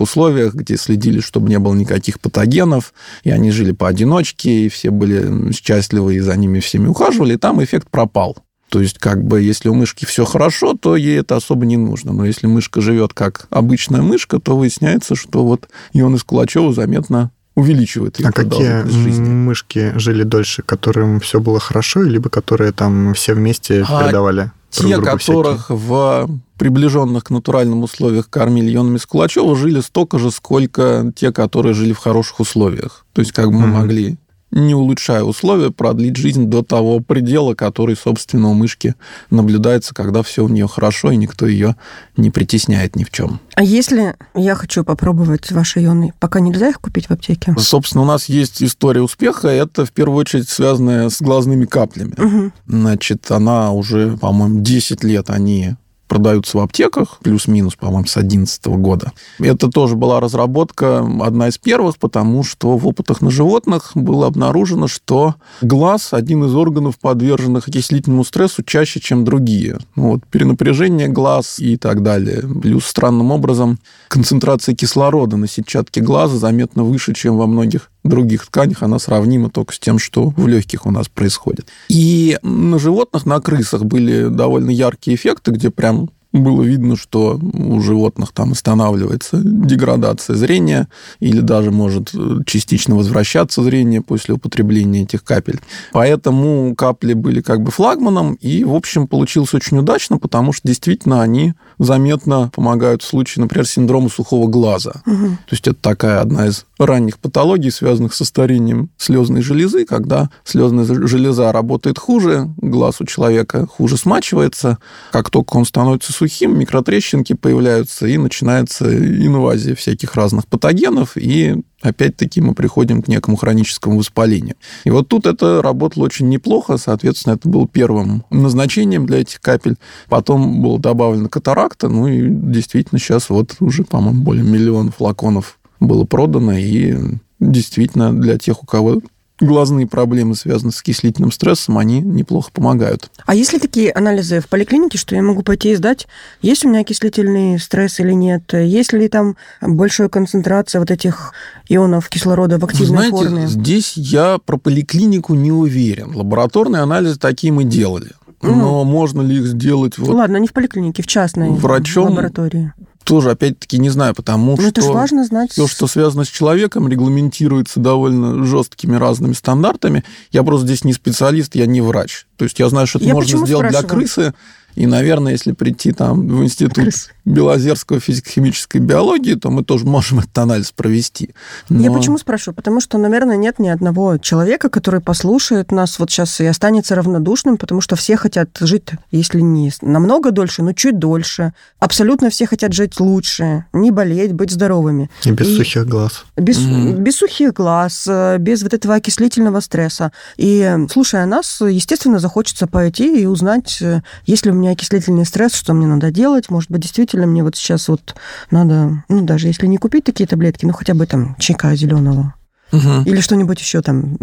условиях, 0.00 0.54
где 0.54 0.76
следили, 0.76 1.18
чтобы 1.18 1.48
не 1.48 1.58
было 1.58 1.74
никаких 1.74 2.20
патогенов, 2.20 2.94
и 3.24 3.30
они 3.32 3.50
жили 3.50 3.72
поодиночке, 3.72 4.66
и 4.66 4.68
все 4.68 4.90
были 4.92 5.50
счастливы, 5.52 6.14
и 6.14 6.20
за 6.20 6.36
ними 6.36 6.60
всеми 6.60 6.86
ухаживали, 6.86 7.34
и 7.34 7.38
там 7.38 7.60
эффект 7.64 7.88
пропал. 7.90 8.36
То 8.68 8.80
есть, 8.80 8.98
как 8.98 9.24
бы, 9.24 9.42
если 9.42 9.68
у 9.68 9.74
мышки 9.74 10.04
все 10.04 10.24
хорошо, 10.24 10.74
то 10.74 10.94
ей 10.94 11.18
это 11.18 11.34
особо 11.34 11.66
не 11.66 11.76
нужно. 11.76 12.12
Но 12.12 12.24
если 12.24 12.46
мышка 12.46 12.80
живет 12.80 13.12
как 13.14 13.48
обычная 13.50 14.02
мышка, 14.02 14.38
то 14.38 14.56
выясняется, 14.56 15.16
что 15.16 15.44
вот 15.44 15.68
ионы 15.92 16.18
из 16.18 16.22
Кулачева 16.22 16.72
заметно 16.72 17.32
увеличивает 17.56 18.20
ее 18.20 18.28
А 18.28 18.32
какие 18.32 18.84
жизни. 18.88 19.28
мышки 19.28 19.92
жили 19.96 20.22
дольше, 20.22 20.62
которым 20.62 21.18
все 21.18 21.40
было 21.40 21.58
хорошо, 21.58 22.00
либо 22.00 22.30
которые 22.30 22.70
там 22.70 23.12
все 23.14 23.34
вместе 23.34 23.84
а 23.88 24.04
передавали? 24.04 24.52
Те, 24.72 24.98
которых 24.98 25.66
всякие. 25.66 25.78
в 25.78 26.30
приближенных 26.58 27.24
к 27.24 27.30
натуральным 27.30 27.82
условиях 27.82 28.30
кормили 28.30 28.74
ионами 28.74 28.96
Скулачева, 28.96 29.54
жили 29.54 29.80
столько 29.80 30.18
же, 30.18 30.30
сколько 30.30 31.12
те, 31.14 31.30
которые 31.30 31.74
жили 31.74 31.92
в 31.92 31.98
хороших 31.98 32.40
условиях. 32.40 33.04
То 33.12 33.20
есть, 33.20 33.32
как 33.32 33.46
бы 33.46 33.58
мы 33.58 33.66
mm-hmm. 33.66 33.80
могли 33.80 34.16
не 34.52 34.74
улучшая 34.74 35.22
условия, 35.24 35.70
продлить 35.70 36.16
жизнь 36.16 36.46
до 36.46 36.62
того 36.62 37.00
предела, 37.00 37.54
который, 37.54 37.96
собственно, 37.96 38.50
у 38.50 38.54
мышки 38.54 38.94
наблюдается, 39.30 39.94
когда 39.94 40.22
все 40.22 40.44
у 40.44 40.48
нее 40.48 40.68
хорошо, 40.68 41.10
и 41.10 41.16
никто 41.16 41.46
ее 41.46 41.76
не 42.16 42.30
притесняет 42.30 42.94
ни 42.94 43.04
в 43.04 43.10
чем. 43.10 43.40
А 43.54 43.64
если 43.64 44.14
я 44.34 44.54
хочу 44.54 44.84
попробовать 44.84 45.50
ваши 45.50 45.82
ионы, 45.82 46.12
пока 46.20 46.40
нельзя 46.40 46.68
их 46.68 46.80
купить 46.80 47.06
в 47.06 47.10
аптеке? 47.10 47.54
Собственно, 47.58 48.02
у 48.02 48.06
нас 48.06 48.26
есть 48.26 48.62
история 48.62 49.00
успеха, 49.00 49.48
это 49.48 49.86
в 49.86 49.92
первую 49.92 50.18
очередь 50.18 50.48
связанная 50.48 51.08
с 51.08 51.20
глазными 51.20 51.64
каплями. 51.64 52.14
Угу. 52.18 52.52
Значит, 52.66 53.30
она 53.30 53.72
уже, 53.72 54.16
по-моему, 54.18 54.60
10 54.60 55.02
лет 55.04 55.30
они 55.30 55.76
продаются 56.12 56.58
в 56.58 56.60
аптеках, 56.60 57.16
плюс-минус, 57.22 57.74
по-моему, 57.74 58.04
с 58.04 58.12
2011 58.12 58.66
года. 58.66 59.12
Это 59.38 59.68
тоже 59.68 59.96
была 59.96 60.20
разработка 60.20 60.98
одна 61.22 61.48
из 61.48 61.56
первых, 61.56 61.96
потому 61.96 62.44
что 62.44 62.76
в 62.76 62.86
опытах 62.86 63.22
на 63.22 63.30
животных 63.30 63.92
было 63.94 64.26
обнаружено, 64.26 64.88
что 64.88 65.36
глаз 65.62 66.12
один 66.12 66.44
из 66.44 66.54
органов, 66.54 66.98
подверженных 66.98 67.66
окислительному 67.66 68.24
стрессу 68.24 68.62
чаще, 68.62 69.00
чем 69.00 69.24
другие. 69.24 69.78
Ну 69.96 70.10
вот, 70.10 70.26
перенапряжение 70.26 71.08
глаз 71.08 71.58
и 71.58 71.78
так 71.78 72.02
далее. 72.02 72.42
Плюс 72.60 72.84
странным 72.84 73.30
образом 73.30 73.78
концентрация 74.08 74.74
кислорода 74.74 75.38
на 75.38 75.48
сетчатке 75.48 76.02
глаза 76.02 76.36
заметно 76.36 76.84
выше, 76.84 77.14
чем 77.14 77.38
во 77.38 77.46
многих 77.46 77.91
других 78.08 78.46
тканях, 78.46 78.82
она 78.82 78.98
сравнима 78.98 79.50
только 79.50 79.74
с 79.74 79.78
тем, 79.78 79.98
что 79.98 80.30
в 80.36 80.46
легких 80.46 80.86
у 80.86 80.90
нас 80.90 81.08
происходит. 81.08 81.68
И 81.88 82.38
на 82.42 82.78
животных, 82.78 83.26
на 83.26 83.40
крысах 83.40 83.84
были 83.84 84.28
довольно 84.28 84.70
яркие 84.70 85.16
эффекты, 85.16 85.52
где 85.52 85.70
прям 85.70 86.10
было 86.32 86.62
видно, 86.62 86.96
что 86.96 87.38
у 87.38 87.80
животных 87.80 88.32
там 88.32 88.52
останавливается 88.52 89.40
деградация 89.42 90.34
зрения 90.34 90.88
или 91.20 91.40
даже 91.40 91.70
может 91.70 92.10
э, 92.14 92.38
частично 92.46 92.96
возвращаться 92.96 93.62
зрение 93.62 94.00
после 94.00 94.34
употребления 94.34 95.02
этих 95.02 95.24
капель. 95.24 95.60
Поэтому 95.92 96.74
капли 96.74 97.12
были 97.12 97.42
как 97.42 97.62
бы 97.62 97.70
флагманом, 97.70 98.34
и, 98.34 98.64
в 98.64 98.74
общем, 98.74 99.06
получилось 99.06 99.52
очень 99.52 99.78
удачно, 99.78 100.18
потому 100.18 100.52
что 100.52 100.66
действительно 100.66 101.22
они 101.22 101.54
заметно 101.84 102.50
помогают 102.54 103.02
в 103.02 103.06
случае, 103.06 103.42
например, 103.42 103.66
синдрома 103.66 104.08
сухого 104.08 104.48
глаза. 104.48 105.02
Угу. 105.06 105.26
То 105.26 105.52
есть 105.52 105.66
это 105.66 105.76
такая 105.80 106.20
одна 106.20 106.46
из 106.46 106.64
ранних 106.78 107.18
патологий, 107.18 107.70
связанных 107.70 108.14
со 108.14 108.24
старением 108.24 108.90
слезной 108.96 109.42
железы, 109.42 109.84
когда 109.84 110.30
слезная 110.44 110.84
железа 110.84 111.52
работает 111.52 111.98
хуже, 111.98 112.48
глаз 112.56 113.00
у 113.00 113.04
человека 113.04 113.66
хуже 113.66 113.96
смачивается. 113.96 114.78
Как 115.10 115.30
только 115.30 115.56
он 115.56 115.64
становится 115.64 116.12
сухим, 116.12 116.58
микротрещинки 116.58 117.32
появляются, 117.34 118.06
и 118.06 118.16
начинается 118.16 118.86
инвазия 118.96 119.74
всяких 119.74 120.14
разных 120.14 120.46
патогенов, 120.46 121.16
и 121.16 121.62
опять-таки 121.82 122.40
мы 122.40 122.54
приходим 122.54 123.02
к 123.02 123.08
некому 123.08 123.36
хроническому 123.36 123.98
воспалению. 123.98 124.54
И 124.84 124.90
вот 124.90 125.08
тут 125.08 125.26
это 125.26 125.60
работало 125.62 126.04
очень 126.04 126.28
неплохо, 126.28 126.76
соответственно, 126.76 127.34
это 127.34 127.48
было 127.48 127.68
первым 127.68 128.24
назначением 128.30 129.06
для 129.06 129.18
этих 129.18 129.40
капель. 129.40 129.76
Потом 130.08 130.62
было 130.62 130.78
добавлено 130.78 131.28
катаракта, 131.28 131.88
ну 131.88 132.08
и 132.08 132.28
действительно 132.28 132.98
сейчас 132.98 133.30
вот 133.30 133.56
уже, 133.60 133.84
по-моему, 133.84 134.22
более 134.22 134.44
миллиона 134.44 134.90
флаконов 134.90 135.58
было 135.80 136.04
продано, 136.04 136.52
и 136.52 136.96
действительно 137.40 138.18
для 138.18 138.38
тех, 138.38 138.62
у 138.62 138.66
кого 138.66 139.00
глазные 139.42 139.86
проблемы, 139.86 140.34
связанные 140.34 140.72
с 140.72 140.80
окислительным 140.80 141.32
стрессом, 141.32 141.78
они 141.78 142.00
неплохо 142.00 142.50
помогают. 142.52 143.10
А 143.26 143.34
есть 143.34 143.52
ли 143.52 143.58
такие 143.58 143.92
анализы 143.92 144.40
в 144.40 144.48
поликлинике, 144.48 144.98
что 144.98 145.14
я 145.14 145.22
могу 145.22 145.42
пойти 145.42 145.72
и 145.72 145.74
сдать, 145.74 146.06
есть 146.40 146.64
у 146.64 146.68
меня 146.68 146.80
окислительный 146.80 147.58
стресс 147.58 148.00
или 148.00 148.12
нет? 148.12 148.52
Есть 148.52 148.92
ли 148.92 149.08
там 149.08 149.36
большая 149.60 150.08
концентрация 150.08 150.80
вот 150.80 150.90
этих 150.90 151.32
ионов 151.68 152.08
кислорода 152.08 152.58
в 152.58 152.64
активной 152.64 152.86
знаете, 152.86 153.16
форме? 153.16 153.46
Здесь 153.46 153.96
я 153.96 154.38
про 154.38 154.56
поликлинику 154.56 155.34
не 155.34 155.52
уверен. 155.52 156.14
Лабораторные 156.14 156.82
анализы 156.82 157.18
такие 157.18 157.52
мы 157.52 157.64
делали. 157.64 158.12
Но 158.40 158.84
можно 158.84 159.22
ли 159.22 159.36
их 159.36 159.46
сделать... 159.46 159.98
Вот 159.98 160.08
Ладно, 160.08 160.36
не 160.38 160.48
в 160.48 160.52
поликлинике, 160.52 161.02
в 161.02 161.06
частной 161.06 161.50
врачом, 161.50 162.08
лаборатории 162.10 162.72
тоже, 163.02 163.30
опять-таки, 163.30 163.78
не 163.78 163.90
знаю, 163.90 164.14
потому 164.14 164.56
Но 164.56 164.62
ну, 164.62 164.68
что... 164.70 164.80
это 164.80 164.92
важно 164.92 165.24
знать. 165.24 165.52
Все, 165.52 165.66
что 165.66 165.86
связано 165.86 166.24
с 166.24 166.28
человеком, 166.28 166.88
регламентируется 166.88 167.80
довольно 167.80 168.44
жесткими 168.44 168.96
разными 168.96 169.32
стандартами. 169.32 170.04
Я 170.30 170.42
просто 170.42 170.66
здесь 170.66 170.84
не 170.84 170.92
специалист, 170.92 171.54
я 171.54 171.66
не 171.66 171.80
врач. 171.80 172.26
То 172.36 172.44
есть 172.44 172.58
я 172.58 172.68
знаю, 172.68 172.86
что 172.86 172.98
это 172.98 173.08
я 173.08 173.14
можно 173.14 173.46
сделать 173.46 173.68
спрашиваю? 173.68 173.88
для 173.88 173.88
крысы, 173.88 174.34
и, 174.74 174.86
наверное, 174.86 175.32
если 175.32 175.52
прийти 175.52 175.92
там 175.92 176.26
в 176.26 176.42
институт 176.42 176.74
Крыс. 176.74 177.10
Белозерского 177.24 178.00
физико-химической 178.00 178.78
биологии, 178.78 179.34
то 179.34 179.50
мы 179.50 179.62
тоже 179.62 179.84
можем 179.84 180.20
этот 180.20 180.36
анализ 180.38 180.72
провести. 180.72 181.34
Но... 181.68 181.80
Я 181.82 181.92
почему 181.92 182.18
спрашиваю? 182.18 182.54
Потому 182.56 182.80
что, 182.80 182.98
наверное, 182.98 183.36
нет 183.36 183.58
ни 183.58 183.68
одного 183.68 184.18
человека, 184.18 184.68
который 184.68 185.00
послушает 185.00 185.70
нас 185.72 185.98
вот 185.98 186.10
сейчас 186.10 186.40
и 186.40 186.46
останется 186.46 186.94
равнодушным, 186.94 187.58
потому 187.58 187.80
что 187.80 187.96
все 187.96 188.16
хотят 188.16 188.48
жить, 188.60 188.90
если 189.10 189.40
не 189.40 189.70
намного 189.82 190.30
дольше, 190.30 190.62
но 190.62 190.72
чуть 190.72 190.98
дольше. 190.98 191.52
Абсолютно 191.78 192.30
все 192.30 192.46
хотят 192.46 192.72
жить 192.72 192.98
лучше, 192.98 193.66
не 193.72 193.90
болеть, 193.90 194.32
быть 194.32 194.50
здоровыми. 194.50 195.10
И 195.24 195.30
без 195.30 195.48
и... 195.48 195.56
сухих 195.56 195.86
глаз. 195.86 196.24
Без, 196.36 196.58
mm. 196.58 196.96
без 196.98 197.16
сухих 197.16 197.52
глаз, 197.52 198.06
э, 198.08 198.38
без 198.38 198.62
вот 198.62 198.74
этого 198.74 198.94
окислительного 198.94 199.60
стресса. 199.60 200.12
И 200.36 200.76
слушая 200.90 201.26
нас, 201.26 201.60
естественно, 201.60 202.18
захочется 202.18 202.66
пойти 202.66 203.22
и 203.22 203.26
узнать, 203.26 203.78
э, 203.80 204.00
есть 204.26 204.46
ли 204.46 204.52
у 204.52 204.54
меня 204.54 204.61
меня 204.62 204.72
окислительный 204.72 205.26
стресс, 205.26 205.54
что 205.54 205.74
мне 205.74 205.86
надо 205.86 206.10
делать? 206.10 206.50
Может 206.50 206.70
быть, 206.70 206.82
действительно 206.82 207.26
мне 207.26 207.42
вот 207.42 207.56
сейчас 207.56 207.88
вот 207.88 208.14
надо, 208.50 209.04
ну, 209.08 209.22
даже 209.22 209.48
если 209.48 209.66
не 209.66 209.76
купить 209.76 210.04
такие 210.04 210.26
таблетки, 210.26 210.64
ну, 210.64 210.72
хотя 210.72 210.94
бы 210.94 211.06
там 211.06 211.36
чайка 211.38 211.74
зеленого. 211.74 212.34
Угу. 212.72 213.02
Или 213.04 213.20
что-нибудь 213.20 213.60
еще 213.60 213.82
там, 213.82 214.16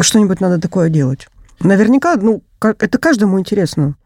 что-нибудь 0.00 0.40
надо 0.40 0.60
такое 0.60 0.88
делать. 0.88 1.28
Наверняка, 1.60 2.16
ну, 2.16 2.42
это 2.60 2.98
каждому 2.98 3.38
интересно. 3.38 3.96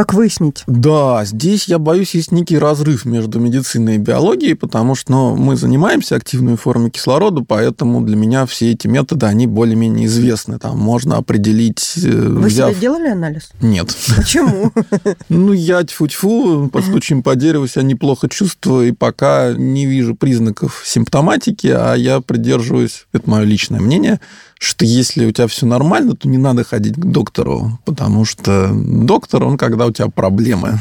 Как 0.00 0.14
выяснить? 0.14 0.62
Да, 0.66 1.26
здесь, 1.26 1.68
я 1.68 1.78
боюсь, 1.78 2.14
есть 2.14 2.32
некий 2.32 2.56
разрыв 2.56 3.04
между 3.04 3.38
медициной 3.38 3.96
и 3.96 3.98
биологией, 3.98 4.54
потому 4.54 4.94
что 4.94 5.12
ну, 5.12 5.36
мы 5.36 5.56
занимаемся 5.56 6.16
активной 6.16 6.56
формой 6.56 6.88
кислорода, 6.88 7.44
поэтому 7.46 8.00
для 8.00 8.16
меня 8.16 8.46
все 8.46 8.72
эти 8.72 8.86
методы, 8.86 9.26
они 9.26 9.46
более-менее 9.46 10.06
известны. 10.06 10.58
Там 10.58 10.78
можно 10.78 11.18
определить... 11.18 11.98
Э, 12.02 12.08
Вы 12.08 12.48
взяв... 12.48 12.70
себе 12.70 12.80
делали 12.80 13.08
анализ? 13.08 13.50
Нет. 13.60 13.94
Почему? 14.16 14.72
Ну, 15.28 15.52
я 15.52 15.82
тьфу-тьфу, 15.82 16.70
постучим 16.72 17.22
по 17.22 17.36
дереву, 17.36 17.66
себя 17.66 17.82
неплохо 17.82 18.30
чувствую, 18.30 18.88
и 18.88 18.92
пока 18.92 19.52
не 19.52 19.84
вижу 19.84 20.14
признаков 20.14 20.82
симптоматики, 20.82 21.66
а 21.66 21.94
я 21.94 22.22
придерживаюсь, 22.22 23.06
это 23.12 23.28
мое 23.28 23.44
личное 23.44 23.80
мнение, 23.80 24.18
что 24.60 24.84
если 24.84 25.24
у 25.24 25.32
тебя 25.32 25.46
все 25.46 25.64
нормально, 25.64 26.14
то 26.14 26.28
не 26.28 26.36
надо 26.36 26.64
ходить 26.64 26.94
к 26.94 27.04
доктору, 27.04 27.78
потому 27.86 28.26
что 28.26 28.70
доктор, 28.74 29.44
он 29.44 29.56
когда 29.56 29.86
у 29.86 29.90
тебя 29.90 30.08
проблемы. 30.08 30.80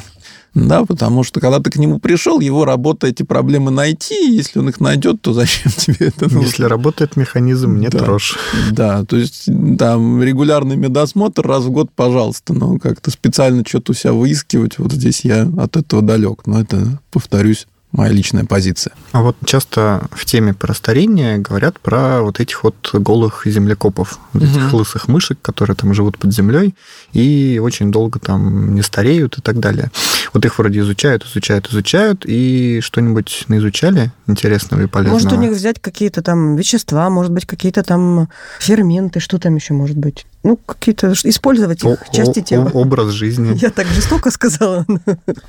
Да, 0.54 0.84
потому 0.84 1.24
что 1.24 1.40
когда 1.40 1.60
ты 1.60 1.70
к 1.70 1.78
нему 1.78 2.00
пришел, 2.00 2.42
его 2.42 2.66
работа 2.66 3.08
эти 3.08 3.24
проблемы 3.24 3.72
найти, 3.72 4.36
если 4.36 4.60
он 4.60 4.68
их 4.68 4.82
найдет, 4.82 5.22
то 5.22 5.32
зачем 5.32 5.72
тебе 5.78 6.08
это 6.08 6.26
нужно? 6.26 6.40
Если 6.40 6.64
работает 6.64 7.16
механизм, 7.16 7.78
нет 7.78 7.92
да, 7.92 8.06
рожь. 8.06 8.38
Да, 8.72 9.06
то 9.06 9.16
есть 9.16 9.48
там 9.78 10.22
регулярный 10.22 10.76
медосмотр 10.76 11.48
раз 11.48 11.64
в 11.64 11.70
год, 11.70 11.90
пожалуйста, 11.96 12.54
но 12.54 12.80
как-то 12.80 13.12
специально 13.12 13.64
что-то 13.66 13.94
у 13.94 13.96
себя 13.96 14.12
выискивать, 14.12 14.78
вот 14.78 14.92
здесь 14.92 15.22
я 15.22 15.44
от 15.58 15.78
этого 15.78 16.02
далек. 16.02 16.42
Но 16.48 16.60
это, 16.60 17.00
повторюсь, 17.12 17.66
моя 17.92 18.12
личная 18.12 18.46
позиция. 18.46 18.94
А 19.12 19.22
вот 19.22 19.36
часто 19.46 20.08
в 20.12 20.26
теме 20.26 20.54
про 20.54 20.74
старение 20.74 21.40
говорят 21.40 21.80
про 21.80 22.22
вот 22.22 22.40
этих 22.40 22.64
вот 22.64 22.76
голых 22.94 23.44
землекопов, 23.46 24.20
вот 24.34 24.44
угу. 24.44 24.52
этих 24.52 24.74
лысых 24.74 25.08
мышек, 25.08 25.40
которые 25.42 25.76
там 25.76 25.94
живут 25.94 26.18
под 26.18 26.34
землей 26.34 26.76
и 27.14 27.60
очень 27.62 27.92
долго 27.92 28.20
там 28.20 28.76
не 28.76 28.84
стареют 28.84 29.38
и 29.40 29.42
так 29.42 29.60
далее. 29.60 29.92
Вот 30.34 30.46
их 30.46 30.60
вроде 30.60 30.82
изучают, 30.82 31.26
изучают, 31.26 31.70
изучают, 31.72 32.26
и 32.26 32.80
что-нибудь 32.82 33.46
наизучали 33.48 34.12
интересного 34.28 34.84
и 34.84 34.86
полезного? 34.86 35.14
Может, 35.14 35.34
у 35.34 35.42
них 35.42 35.52
взять 35.52 35.80
какие-то 35.82 36.22
там 36.22 36.56
вещества, 36.56 37.10
может 37.10 37.32
быть, 37.32 37.48
какие-то 37.48 37.82
там 37.84 38.30
ферменты, 38.60 39.20
что 39.20 39.40
там 39.40 39.56
еще 39.56 39.74
может 39.74 39.98
быть? 39.98 40.26
ну, 40.44 40.58
какие-то 40.58 41.14
использовать 41.24 41.84
их 41.84 42.02
о, 42.02 42.14
части 42.14 42.42
тела. 42.42 42.70
Образ 42.74 43.10
жизни. 43.10 43.58
Я 43.62 43.72
так 43.72 43.88
жестоко 43.88 44.32
сказала. 44.32 44.86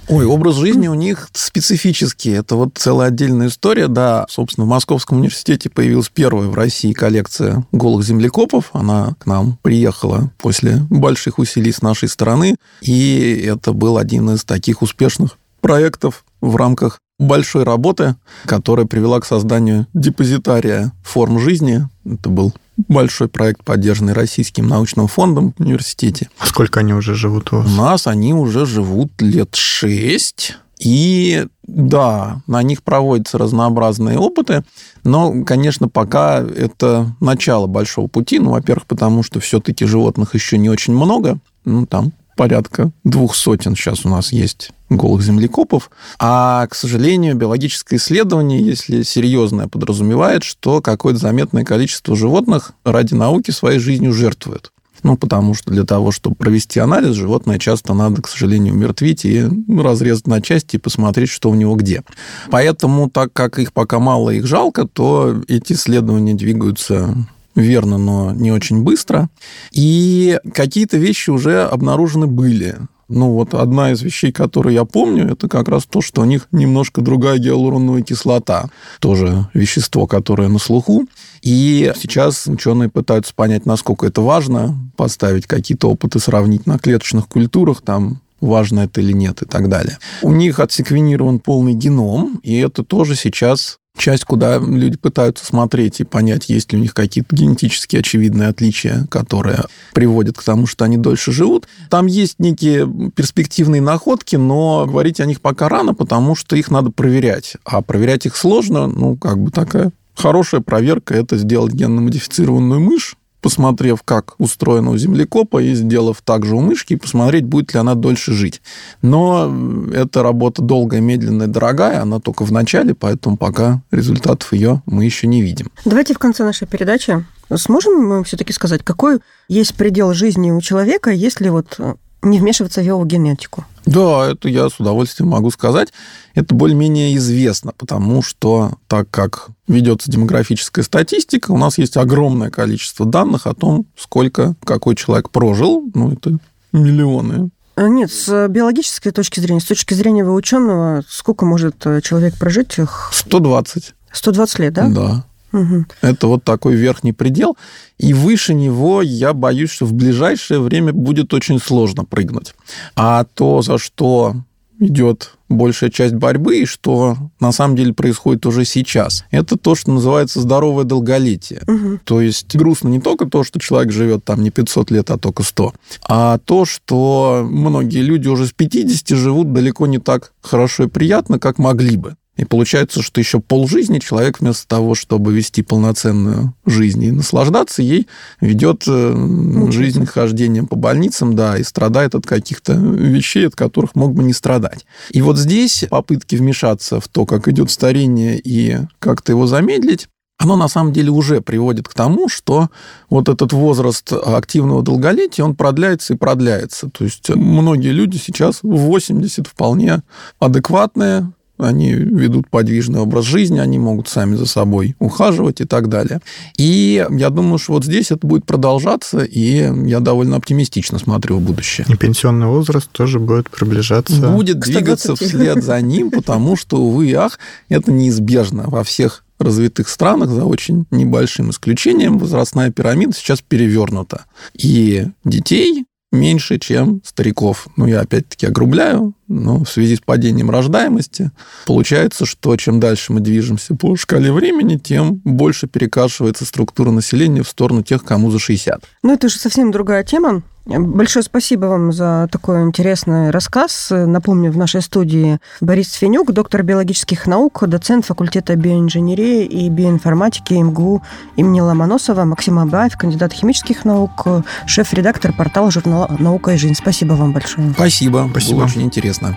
Ой, 0.09 0.24
образ 0.24 0.57
жизни 0.57 0.88
у 0.88 0.94
них 0.94 1.29
специфический. 1.33 2.30
Это 2.33 2.57
вот 2.57 2.71
целая 2.75 3.09
отдельная 3.09 3.49
история. 3.49 3.88
Да, 3.88 4.27
собственно, 4.29 4.66
в 4.66 4.71
Московском 4.71 5.19
университете 5.19 5.71
появилась 5.71 6.09
первая 6.09 6.49
в 6.49 6.55
России 6.55 6.93
коллекция 6.93 7.66
голых 7.73 8.05
землекопов. 8.05 8.71
Она 8.73 9.14
к 9.19 9.27
нам 9.27 9.59
приехала 9.62 10.31
после 10.38 10.87
больших 10.90 11.38
усилий 11.38 11.73
с 11.73 11.83
нашей 11.83 12.09
стороны. 12.09 12.57
И 12.81 13.45
это 13.47 13.73
был 13.73 13.99
один 13.99 14.31
из 14.31 14.45
таких 14.45 14.83
успешных 14.83 15.38
проектов 15.61 16.25
в 16.40 16.57
рамках 16.57 16.99
большой 17.19 17.64
работы, 17.64 18.16
которая 18.47 18.87
привела 18.87 19.21
к 19.21 19.27
созданию 19.27 19.87
депозитария 19.93 20.93
форм 21.05 21.38
жизни. 21.38 21.87
Это 22.05 22.31
был 22.31 22.55
большой 22.88 23.29
проект, 23.29 23.62
поддержанный 23.62 24.14
Российским 24.14 24.66
научным 24.66 25.07
фондом 25.07 25.55
в 25.57 25.62
университете. 25.62 26.31
А 26.38 26.47
сколько 26.47 26.81
они 26.81 26.95
уже 26.95 27.14
живут 27.14 27.53
у 27.53 27.59
вас? 27.59 27.66
У 27.66 27.71
нас 27.77 28.07
они 28.07 28.33
уже 28.33 28.64
живут 28.64 29.21
лет 29.21 29.55
шесть. 29.55 30.57
И 30.81 31.47
да, 31.66 32.43
на 32.47 32.62
них 32.62 32.83
проводятся 32.83 33.38
разнообразные 33.38 34.19
опыты, 34.19 34.64
но, 35.05 35.45
конечно, 35.45 35.88
пока 35.88 36.38
это 36.40 37.14
начало 37.21 37.66
большого 37.66 38.07
пути. 38.09 38.38
Ну, 38.38 38.53
во-первых, 38.53 38.87
потому 38.87 39.23
что 39.23 39.40
все-таки 39.40 39.85
животных 39.85 40.35
еще 40.35 40.59
не 40.59 40.71
очень 40.71 40.95
много. 40.95 41.38
Ну, 41.64 41.87
там 41.87 42.12
порядка 42.35 42.90
двух 43.05 43.37
сотен 43.37 43.77
сейчас 43.77 44.07
у 44.07 44.09
нас 44.09 44.33
есть 44.33 44.71
голых 44.88 45.23
землекопов. 45.23 45.90
А, 46.19 46.66
к 46.66 46.75
сожалению, 46.75 47.37
биологическое 47.37 47.99
исследование, 47.99 48.64
если 48.64 49.03
серьезное, 49.03 49.69
подразумевает, 49.69 50.43
что 50.43 50.81
какое-то 50.81 51.21
заметное 51.21 51.64
количество 51.64 52.16
животных 52.16 52.73
ради 52.85 53.12
науки 53.12 53.51
своей 53.51 53.79
жизнью 53.79 54.14
жертвуют. 54.14 54.73
Ну, 55.03 55.17
потому 55.17 55.55
что 55.55 55.71
для 55.71 55.85
того, 55.85 56.13
чтобы 56.13 56.37
провести 56.37 56.81
анализ, 56.81 57.15
животное 57.15 57.59
часто 57.59 57.95
надо, 57.95 58.23
к 58.23 58.29
сожалению, 58.29 58.75
умертвить 58.75 59.25
и 59.25 59.43
ну, 59.43 59.83
разрезать 59.83 60.27
на 60.27 60.41
части 60.41 60.77
и 60.77 60.79
посмотреть, 60.79 61.31
что 61.31 61.51
у 61.51 61.55
него 61.55 61.75
где. 61.75 62.03
Поэтому, 62.51 63.09
так 63.09 63.33
как 63.33 63.59
их 63.59 63.73
пока 63.73 63.99
мало, 63.99 64.31
их 64.31 64.47
жалко, 64.47 64.87
то 64.87 65.43
эти 65.49 65.73
исследования 65.73 66.35
двигаются 66.35 67.15
верно, 67.55 67.99
но 67.99 68.33
не 68.33 68.53
очень 68.53 68.83
быстро. 68.83 69.29
И 69.73 70.39
какие-то 70.55 70.97
вещи 70.97 71.31
уже 71.31 71.65
обнаружены 71.65 72.27
были. 72.27 72.77
Ну, 73.09 73.33
вот 73.33 73.55
одна 73.55 73.91
из 73.91 74.03
вещей, 74.03 74.31
которые 74.31 74.77
я 74.77 74.85
помню, 74.85 75.33
это 75.33 75.49
как 75.49 75.69
раз 75.69 75.85
то, 75.85 76.01
что 76.01 76.23
у 76.23 76.25
них 76.25 76.47
немножко 76.53 77.01
другая 77.01 77.39
гиалуроновая 77.39 78.03
кислота. 78.03 78.71
Тоже 79.01 79.49
вещество, 79.53 80.07
которое 80.07 80.49
на 80.49 80.61
слуху. 80.61 81.07
И 81.42 81.92
сейчас 81.96 82.46
ученые 82.46 82.88
пытаются 82.88 83.35
понять, 83.35 83.66
насколько 83.66 84.07
это 84.07 84.20
важно, 84.20 84.76
поставить 84.96 85.46
какие-то 85.46 85.90
опыты, 85.90 86.18
сравнить 86.18 86.66
на 86.66 86.79
клеточных 86.79 87.29
культурах, 87.29 87.83
там 87.83 88.20
важно 88.40 88.81
это 88.81 89.00
или 89.00 89.12
нет 89.12 89.42
и 89.42 89.46
так 89.46 89.68
далее. 89.68 89.98
У 90.22 90.33
них 90.33 90.61
отсеквенирован 90.61 91.38
полный 91.38 91.74
геном, 91.74 92.40
и 92.42 92.57
это 92.59 92.85
тоже 92.85 93.14
сейчас 93.14 93.79
часть, 93.96 94.24
куда 94.24 94.59
люди 94.59 94.96
пытаются 94.96 95.44
смотреть 95.44 96.00
и 96.00 96.05
понять, 96.05 96.48
есть 96.48 96.72
ли 96.72 96.79
у 96.79 96.81
них 96.81 96.94
какие-то 96.94 97.35
генетически 97.35 97.96
очевидные 97.96 98.48
отличия, 98.48 99.07
которые 99.11 99.64
приводят 99.92 100.38
к 100.38 100.42
тому, 100.42 100.66
что 100.66 100.85
они 100.85 100.96
дольше 100.96 101.33
живут. 101.33 101.68
Там 101.90 102.07
есть 102.07 102.37
некие 102.38 102.90
перспективные 103.14 103.83
находки, 103.83 104.37
но 104.37 104.87
говорить 104.87 105.20
о 105.20 105.26
них 105.26 105.40
пока 105.40 105.68
рано, 105.68 105.94
потому 105.94 106.35
что 106.35 106.57
их 106.57 106.70
надо 106.70 106.90
проверять. 106.90 107.57
А 107.64 107.83
проверять 107.83 108.26
их 108.26 108.37
сложно, 108.37 108.87
ну, 108.87 109.16
как 109.16 109.38
бы 109.38 109.50
такая 109.50 109.92
хорошая 110.14 110.61
проверка– 110.61 111.14
это 111.16 111.37
сделать 111.37 111.73
генно-модифицированную 111.73 112.81
мышь, 112.81 113.16
посмотрев, 113.40 114.03
как 114.03 114.35
устроено 114.38 114.90
у 114.90 114.96
землекопа, 114.96 115.62
и 115.62 115.75
сделав 115.75 116.20
также 116.23 116.55
у 116.55 116.61
мышки, 116.61 116.96
посмотреть, 116.96 117.44
будет 117.44 117.73
ли 117.73 117.81
она 117.81 117.94
дольше 117.94 118.33
жить. 118.33 118.61
Но 119.03 119.51
эта 119.94 120.23
работа 120.23 120.62
долгая, 120.62 121.01
медленная, 121.01 121.46
дорогая, 121.46 122.03
она 122.03 122.20
только 122.20 122.44
в 122.44 122.53
начале, 122.53 122.94
поэтому 122.94 123.37
пока 123.37 123.83
результатов 123.90 124.53
ее 124.53 124.83
мы 124.87 125.05
еще 125.05 125.27
не 125.27 125.42
видим. 125.42 125.70
Давайте 125.85 126.14
в 126.14 126.18
конце 126.18 126.44
нашей 126.44 126.66
передачи 126.66 127.25
сможем 127.57 128.07
мы 128.07 128.25
все-таки 128.25 128.53
сказать, 128.53 128.83
какой 128.85 129.20
есть 129.49 129.75
предел 129.75 130.14
жизни 130.14 130.51
у 130.51 130.61
человека, 130.61 131.11
если 131.11 131.49
вот 131.49 131.79
не 132.22 132.38
вмешиваться 132.38 132.80
в 132.80 132.85
его 132.85 133.04
генетику? 133.04 133.64
Да, 133.87 134.30
это 134.30 134.48
я 134.48 134.68
с 134.68 134.78
удовольствием 134.78 135.30
могу 135.30 135.50
сказать. 135.50 135.92
Это 136.35 136.54
более-менее 136.54 137.16
известно, 137.16 137.72
потому 137.76 138.22
что 138.22 138.72
так 138.87 139.11
как 139.11 139.48
ведется 139.66 140.11
демографическая 140.11 140.85
статистика, 140.85 141.50
у 141.50 141.59
нас 141.59 141.78
есть 141.78 141.96
огромное 141.96 142.50
количество 142.50 143.06
данных 143.06 143.46
о 143.46 143.54
том, 143.54 143.87
сколько 143.96 144.54
какой 144.64 144.96
человек 144.96 145.30
прожил. 145.30 145.90
Ну, 145.94 146.12
это 146.12 146.38
миллионы 146.72 147.50
а, 147.76 147.88
нет, 147.88 148.12
с 148.12 148.48
биологической 148.48 149.11
точки 149.11 149.40
зрения, 149.40 149.61
с 149.61 149.64
точки 149.64 149.94
зрения 149.94 150.22
ученого, 150.22 151.02
сколько 151.09 151.46
может 151.46 151.87
э, 151.87 152.02
человек 152.02 152.37
прожить? 152.37 152.76
120. 153.11 153.94
120 154.12 154.59
лет, 154.59 154.72
да? 154.74 154.88
Да. 154.88 155.24
Угу. 155.53 155.87
Это 156.03 156.27
вот 156.27 156.45
такой 156.45 156.75
верхний 156.75 157.13
предел. 157.13 157.57
И 157.99 158.13
выше 158.15 158.55
него 158.55 159.03
я 159.03 159.33
боюсь, 159.33 159.71
что 159.71 159.87
в 159.87 159.93
ближайшее 159.93 160.61
время 160.61 160.93
будет 160.93 161.35
очень 161.35 161.59
сложно 161.59 162.05
прыгнуть. 162.05 162.55
А 162.97 163.25
то, 163.25 163.63
за 163.63 163.79
что 163.79 164.37
идет 164.81 165.35
большая 165.49 165.91
часть 165.91 166.15
борьбы, 166.15 166.61
и 166.61 166.65
что 166.65 167.17
на 167.39 167.53
самом 167.53 167.77
деле 167.77 167.93
происходит 167.93 168.47
уже 168.47 168.65
сейчас. 168.65 169.25
Это 169.31 169.59
то, 169.59 169.75
что 169.75 169.93
называется 169.93 170.41
здоровое 170.41 170.85
долголетие. 170.85 171.63
Угу. 171.67 172.01
То 172.05 172.21
есть 172.21 172.57
грустно 172.57 172.89
не 172.89 173.01
только 173.01 173.27
то, 173.27 173.45
что 173.45 173.61
человек 173.61 173.93
живет 173.93 174.25
там 174.25 174.43
не 174.43 174.51
500 174.51 174.91
лет, 174.91 175.11
а 175.11 175.19
только 175.19 175.43
100, 175.43 175.75
а 176.09 176.39
то, 176.39 176.65
что 176.65 177.47
многие 177.49 178.03
люди 178.03 178.29
уже 178.29 178.47
с 178.47 178.53
50 178.53 179.17
живут 179.19 179.53
далеко 179.53 179.87
не 179.87 179.99
так 179.99 180.33
хорошо 180.41 180.85
и 180.85 180.89
приятно, 180.89 181.39
как 181.39 181.59
могли 181.59 181.97
бы. 181.97 182.17
И 182.40 182.46
получается, 182.46 183.03
что 183.03 183.20
еще 183.20 183.38
полжизни 183.38 183.98
человек 183.98 184.40
вместо 184.40 184.66
того, 184.66 184.94
чтобы 184.94 185.35
вести 185.35 185.61
полноценную 185.61 186.55
жизнь 186.64 187.05
и 187.05 187.11
наслаждаться 187.11 187.83
ей, 187.83 188.09
ведет 188.40 188.85
э, 188.87 189.68
жизнь 189.70 190.07
хождением 190.07 190.66
по 190.66 190.74
больницам, 190.74 191.37
да, 191.37 191.59
и 191.59 191.62
страдает 191.62 192.14
от 192.14 192.26
каких-то 192.26 192.72
вещей, 192.72 193.46
от 193.46 193.57
которых 193.57 193.94
мог 193.94 194.14
бы 194.14 194.22
не 194.22 194.33
страдать. 194.33 194.87
И 195.11 195.20
вот 195.20 195.37
здесь 195.37 195.85
попытки 195.90 196.35
вмешаться 196.35 196.98
в 196.98 197.09
то, 197.09 197.26
как 197.26 197.46
идет 197.46 197.70
старение 197.70 198.40
и 198.42 198.79
как-то 199.00 199.33
его 199.33 199.46
замедлить, 199.46 200.09
оно 200.38 200.57
на 200.57 200.68
самом 200.68 200.94
деле 200.94 201.11
уже 201.11 201.42
приводит 201.42 201.88
к 201.88 201.92
тому, 201.92 202.31
что 202.31 202.70
вот 203.11 203.29
этот 203.29 203.53
возраст 203.53 204.11
активного 204.14 204.83
долголетия, 204.83 205.44
он 205.44 205.55
продляется 205.55 206.14
и 206.14 206.16
продляется. 206.16 206.88
То 206.88 207.05
есть 207.05 207.29
многие 207.29 207.90
люди 207.90 208.16
сейчас 208.16 208.61
в 208.62 208.74
80 208.74 209.46
вполне 209.46 210.00
адекватные, 210.38 211.31
они 211.61 211.92
ведут 211.92 212.49
подвижный 212.49 213.01
образ 213.01 213.25
жизни, 213.25 213.59
они 213.59 213.79
могут 213.79 214.09
сами 214.09 214.37
за 214.37 214.46
собой 214.46 214.96
ухаживать 214.99 215.61
и 215.61 215.64
так 215.64 215.88
далее. 215.88 216.20
И 216.57 217.07
я 217.11 217.31
думаю, 217.31 217.59
что 217.59 217.75
вот 217.75 217.85
здесь 217.85 218.11
это 218.11 218.27
будет 218.27 218.44
продолжаться, 218.44 219.20
и 219.20 219.70
я 219.87 220.01
довольно 220.01 220.37
оптимистично 220.37 220.99
смотрю 220.99 221.38
в 221.38 221.42
будущее. 221.42 221.87
И 221.88 221.96
пенсионный 221.96 222.46
возраст 222.46 222.90
тоже 222.90 223.18
будет 223.18 223.51
приближаться. 223.51 224.31
Будет 224.31 224.61
двигаться 224.61 225.16
вслед 225.16 225.62
за 225.62 225.81
ним, 225.81 226.11
потому 226.11 226.57
что, 226.57 226.79
увы 226.79 227.09
и 227.11 227.14
ах, 227.14 227.38
это 227.68 227.92
неизбежно 227.92 228.64
во 228.66 228.85
всех 228.85 229.25
развитых 229.38 229.88
странах, 229.88 230.31
за 230.31 230.44
очень 230.44 230.87
небольшим 230.90 231.51
исключением, 231.51 232.18
возрастная 232.18 232.70
пирамида 232.70 233.14
сейчас 233.14 233.40
перевернута. 233.40 234.27
И 234.55 235.07
детей 235.25 235.87
меньше, 236.12 236.59
чем 236.59 237.01
стариков. 237.05 237.68
Ну, 237.77 237.87
я 237.87 238.01
опять-таки 238.01 238.46
огрубляю, 238.46 239.14
но 239.29 239.64
в 239.64 239.68
связи 239.68 239.96
с 239.96 240.01
падением 240.01 240.51
рождаемости 240.51 241.31
получается, 241.66 242.27
что 242.27 242.57
чем 242.57 242.81
дальше 242.81 243.12
мы 243.12 243.20
движемся 243.20 243.75
по 243.75 243.96
шкале 243.96 244.33
времени, 244.33 244.77
тем 244.77 245.20
больше 245.25 245.66
перекашивается 245.66 246.44
структура 246.44 246.90
населения 246.90 247.42
в 247.42 247.49
сторону 247.49 247.83
тех, 247.83 248.05
кому 248.05 248.31
за 248.31 248.38
60. 248.38 248.83
Ну, 249.03 249.12
это 249.12 249.29
же 249.29 249.38
совсем 249.38 249.70
другая 249.70 250.05
тема. 250.05 250.42
Большое 250.66 251.23
спасибо 251.23 251.66
вам 251.66 251.92
за 251.92 252.29
такой 252.31 252.62
интересный 252.62 253.31
рассказ. 253.31 253.88
Напомню, 253.90 254.53
в 254.53 254.57
нашей 254.57 254.83
студии 254.83 255.38
Борис 255.61 255.92
Фенюк, 255.94 256.33
доктор 256.33 256.62
биологических 256.62 257.27
наук, 257.27 257.64
доцент 257.66 258.05
факультета 258.05 258.55
биоинженерии 258.57 259.44
и 259.44 259.68
биоинформатики 259.68 260.55
МГУ 260.55 261.03
имени 261.37 261.61
Ломоносова, 261.61 262.25
Максим 262.25 262.59
Абаев, 262.59 262.96
кандидат 262.96 263.33
химических 263.33 263.85
наук, 263.85 264.27
шеф-редактор 264.66 265.33
портала 265.33 265.70
журнала 265.70 266.14
«Наука 266.18 266.53
и 266.53 266.57
жизнь». 266.57 266.75
Спасибо 266.75 267.14
вам 267.14 267.33
большое. 267.33 267.73
Спасибо. 267.73 268.29
Спасибо. 268.31 268.59
Было 268.59 268.64
очень 268.66 268.83
интересно. 268.83 269.37